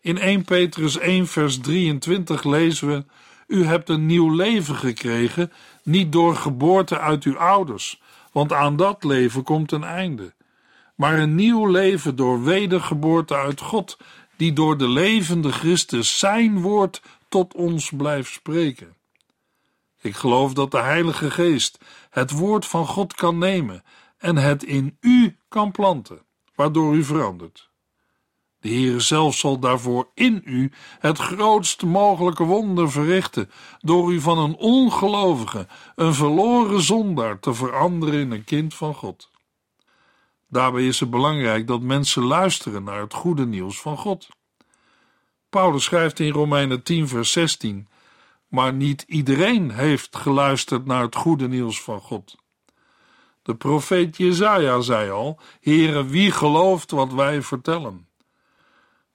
In 0.00 0.18
1 0.18 0.44
Petrus 0.44 0.98
1, 0.98 1.26
vers 1.26 1.58
23 1.58 2.44
lezen 2.44 2.88
we: 2.88 3.04
U 3.48 3.64
hebt 3.64 3.88
een 3.88 4.06
nieuw 4.06 4.34
leven 4.34 4.74
gekregen, 4.74 5.52
niet 5.82 6.12
door 6.12 6.36
geboorte 6.36 6.98
uit 6.98 7.24
uw 7.24 7.38
ouders, 7.38 8.02
want 8.32 8.52
aan 8.52 8.76
dat 8.76 9.04
leven 9.04 9.42
komt 9.42 9.72
een 9.72 9.84
einde. 9.84 10.36
maar 10.94 11.18
een 11.18 11.34
nieuw 11.34 11.66
leven 11.66 12.16
door 12.16 12.42
wedergeboorte 12.42 13.34
uit 13.34 13.60
God, 13.60 13.98
die 14.36 14.52
door 14.52 14.76
de 14.76 14.88
levende 14.88 15.52
Christus 15.52 16.18
zijn 16.18 16.60
woord 16.60 17.02
tot 17.28 17.54
ons 17.54 17.90
blijft 17.96 18.32
spreken. 18.32 18.96
Ik 20.00 20.16
geloof 20.16 20.52
dat 20.52 20.70
de 20.70 20.80
Heilige 20.80 21.30
Geest 21.30 21.78
het 22.10 22.30
woord 22.30 22.66
van 22.66 22.86
God 22.86 23.14
kan 23.14 23.38
nemen 23.38 23.82
en 24.18 24.36
het 24.36 24.62
in 24.62 24.96
u 25.00 25.36
kan 25.48 25.70
planten, 25.70 26.22
waardoor 26.54 26.94
u 26.94 27.04
verandert. 27.04 27.67
De 28.60 28.68
Heere 28.68 29.00
zelf 29.00 29.34
zal 29.34 29.58
daarvoor 29.58 30.08
in 30.14 30.42
u 30.44 30.72
het 30.98 31.18
grootst 31.18 31.82
mogelijke 31.82 32.44
wonder 32.44 32.90
verrichten, 32.90 33.50
door 33.80 34.12
u 34.12 34.20
van 34.20 34.38
een 34.38 34.56
ongelovige, 34.56 35.66
een 35.94 36.14
verloren 36.14 36.80
zondaar 36.80 37.40
te 37.40 37.54
veranderen 37.54 38.20
in 38.20 38.30
een 38.30 38.44
kind 38.44 38.74
van 38.74 38.94
God. 38.94 39.30
Daarbij 40.48 40.86
is 40.86 41.00
het 41.00 41.10
belangrijk 41.10 41.66
dat 41.66 41.80
mensen 41.80 42.22
luisteren 42.22 42.84
naar 42.84 43.00
het 43.00 43.14
goede 43.14 43.46
nieuws 43.46 43.80
van 43.80 43.96
God. 43.96 44.28
Paulus 45.48 45.84
schrijft 45.84 46.20
in 46.20 46.32
Romeinen 46.32 46.82
10, 46.82 47.08
vers 47.08 47.32
16: 47.32 47.88
Maar 48.48 48.72
niet 48.72 49.04
iedereen 49.06 49.70
heeft 49.70 50.16
geluisterd 50.16 50.84
naar 50.84 51.02
het 51.02 51.14
goede 51.14 51.48
nieuws 51.48 51.82
van 51.82 52.00
God. 52.00 52.36
De 53.42 53.54
profeet 53.54 54.16
Jezaja 54.16 54.80
zei 54.80 55.10
al: 55.10 55.40
Heere, 55.60 56.06
wie 56.06 56.30
gelooft 56.30 56.90
wat 56.90 57.12
wij 57.12 57.42
vertellen? 57.42 58.07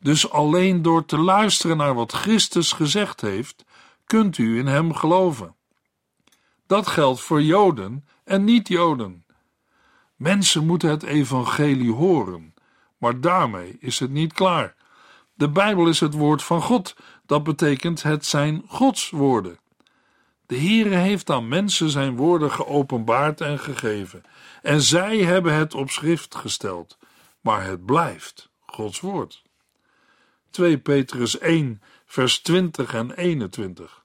Dus 0.04 0.30
alleen 0.30 0.82
door 0.82 1.06
te 1.06 1.18
luisteren 1.18 1.78
naar 1.78 1.94
wat 1.94 2.12
Christus 2.12 2.72
gezegd 2.72 3.22
heeft, 3.22 3.66
kunt 4.06 4.38
u 4.38 4.60
in 4.60 4.68
hem 4.68 4.94
geloven. 4.94 5.56
Dat 6.68 6.88
geldt 6.88 7.22
voor 7.22 7.42
Joden 7.42 8.06
en 8.24 8.44
niet-Joden. 8.44 9.26
Mensen 10.16 10.66
moeten 10.66 10.90
het 10.90 11.04
evangelie 11.04 11.92
horen, 11.92 12.54
maar 12.98 13.20
daarmee 13.20 13.78
is 13.80 14.00
het 14.00 14.12
niet 14.12 14.34
klaar. 14.34 14.76
De 15.34 15.50
Bijbel 15.50 15.88
is 15.88 16.00
het 16.00 16.14
woord 16.14 16.44
van 16.44 16.62
God, 16.62 16.96
dat 17.26 17.44
betekent 17.44 18.04
het 18.04 18.26
zijn 18.26 18.64
Gods 18.68 19.10
woorden. 19.10 19.60
De 20.46 20.58
Heere 20.58 20.96
heeft 20.96 21.30
aan 21.30 21.48
mensen 21.48 21.90
zijn 21.90 22.16
woorden 22.16 22.52
geopenbaard 22.52 23.42
en 23.42 23.60
gegeven, 23.60 24.24
en 24.62 24.82
zij 24.82 25.18
hebben 25.18 25.54
het 25.54 25.74
op 25.74 25.90
schrift 25.90 26.36
gesteld, 26.36 26.98
maar 27.42 27.64
het 27.64 27.86
blijft 27.86 28.50
Gods 28.66 29.00
woord. 29.00 29.43
2 30.54 30.78
Petrus 30.78 31.40
1, 31.40 31.82
vers 32.06 32.40
20 32.40 32.94
en 32.94 33.12
21. 33.12 34.04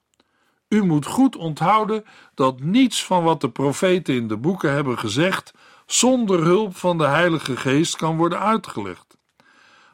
U 0.68 0.84
moet 0.84 1.06
goed 1.06 1.37
onthouden 1.37 2.04
dat 2.34 2.61
niets 2.61 3.04
van 3.04 3.24
wat 3.24 3.40
de 3.40 3.50
profeten 3.50 4.14
in 4.14 4.28
de 4.28 4.37
boeken 4.37 4.72
hebben 4.72 4.98
gezegd 4.98 5.52
zonder 5.87 6.44
hulp 6.44 6.76
van 6.76 6.98
de 6.98 7.06
Heilige 7.06 7.56
Geest 7.56 7.96
kan 7.96 8.16
worden 8.16 8.40
uitgelegd. 8.40 9.16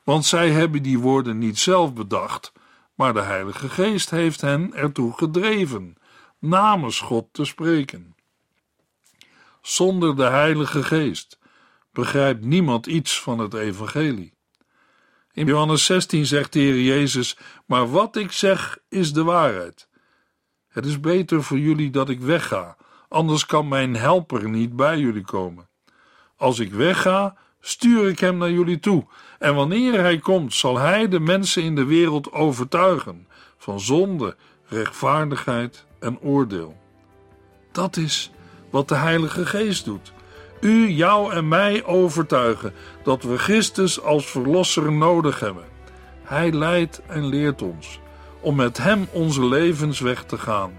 Want 0.05 0.25
zij 0.25 0.51
hebben 0.51 0.83
die 0.83 0.99
woorden 0.99 1.39
niet 1.39 1.59
zelf 1.59 1.93
bedacht, 1.95 2.53
maar 2.95 3.15
de 3.15 3.23
Heilige 3.23 3.69
Geest 3.69 4.11
heeft 4.11 4.41
hen 4.41 4.75
ertoe 4.75 5.13
gedreven 5.13 5.97
namens 6.39 7.01
God 7.01 7.27
te 7.33 7.45
spreken. 7.45 8.15
Zonder 9.63 10.17
de 10.17 10.25
Heilige 10.25 10.83
Geest 10.83 11.39
begrijpt 11.93 12.45
niemand 12.45 12.87
iets 12.87 13.21
van 13.21 13.39
het 13.39 13.55
Evangelie. 13.55 14.34
In 15.35 15.47
Johannes 15.47 15.85
16 15.85 16.27
zegt 16.27 16.53
de 16.53 16.59
Heer 16.59 16.81
Jezus: 16.81 17.37
Maar 17.67 17.91
wat 17.91 18.17
ik 18.17 18.33
zeg 18.33 18.79
is 18.89 19.13
de 19.13 19.23
waarheid. 19.23 19.89
Het 20.69 20.87
is 20.87 21.01
beter 21.01 21.43
voor 21.43 21.59
jullie 21.59 21.91
dat 21.91 22.09
ik 22.09 22.21
wegga, 22.21 22.77
anders 23.09 23.47
kan 23.47 23.69
mijn 23.69 23.97
helper 23.97 24.49
niet 24.49 24.77
bij 24.77 24.99
jullie 24.99 25.25
komen. 25.25 25.69
Als 26.37 26.59
ik 26.59 26.73
wegga, 26.73 27.37
stuur 27.61 28.09
ik 28.09 28.19
hem 28.19 28.37
naar 28.37 28.51
jullie 28.51 28.79
toe, 28.79 29.07
en 29.39 29.55
wanneer 29.55 30.01
hij 30.01 30.19
komt, 30.19 30.55
zal 30.55 30.79
hij 30.79 31.09
de 31.09 31.21
mensen 31.21 31.63
in 31.63 31.75
de 31.75 31.85
wereld 31.85 32.33
overtuigen 32.33 33.29
van 33.57 33.81
zonde, 33.81 34.37
rechtvaardigheid 34.65 35.87
en 36.01 36.21
oordeel. 36.21 36.77
Dat 37.73 37.97
is 37.97 38.31
wat 38.71 38.89
de 38.89 38.97
Heilige 38.97 39.47
Geest 39.47 39.85
doet 39.85 40.13
u, 40.65 40.89
jou 40.89 41.33
en 41.33 41.49
mij 41.49 41.85
overtuigen 41.85 42.73
dat 43.03 43.23
we 43.23 43.39
Christus 43.39 44.03
als 44.03 44.27
Verlosser 44.27 44.93
nodig 44.93 45.41
hebben. 45.41 45.65
Hij 46.23 46.53
leidt 46.53 47.03
en 47.07 47.27
leert 47.27 47.63
ons 47.63 48.01
om 48.41 48.57
met 48.57 48.79
Hem 48.79 49.07
onze 49.13 49.45
levensweg 49.45 50.25
te 50.25 50.39
gaan. 50.39 50.73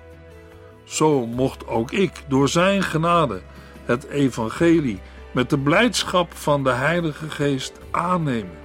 Zo 0.83 1.25
mocht 1.25 1.67
ook 1.67 1.91
ik 1.91 2.11
door 2.27 2.49
Zijn 2.49 2.83
genade 2.83 3.41
het 3.85 4.03
Evangelie 4.03 4.99
met 5.31 5.49
de 5.49 5.57
blijdschap 5.57 6.33
van 6.33 6.63
de 6.63 6.71
Heilige 6.71 7.29
Geest 7.29 7.73
aannemen. 7.91 8.57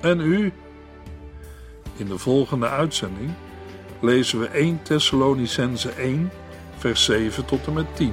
En 0.00 0.20
u? 0.20 0.52
In 1.96 2.06
de 2.06 2.18
volgende 2.18 2.68
uitzending 2.68 3.30
lezen 4.00 4.40
we 4.40 4.46
1 4.46 4.82
Thessalonicense 4.82 5.90
1, 5.90 6.30
vers 6.76 7.04
7 7.04 7.44
tot 7.44 7.66
en 7.66 7.72
met 7.72 7.96
10. 7.96 8.12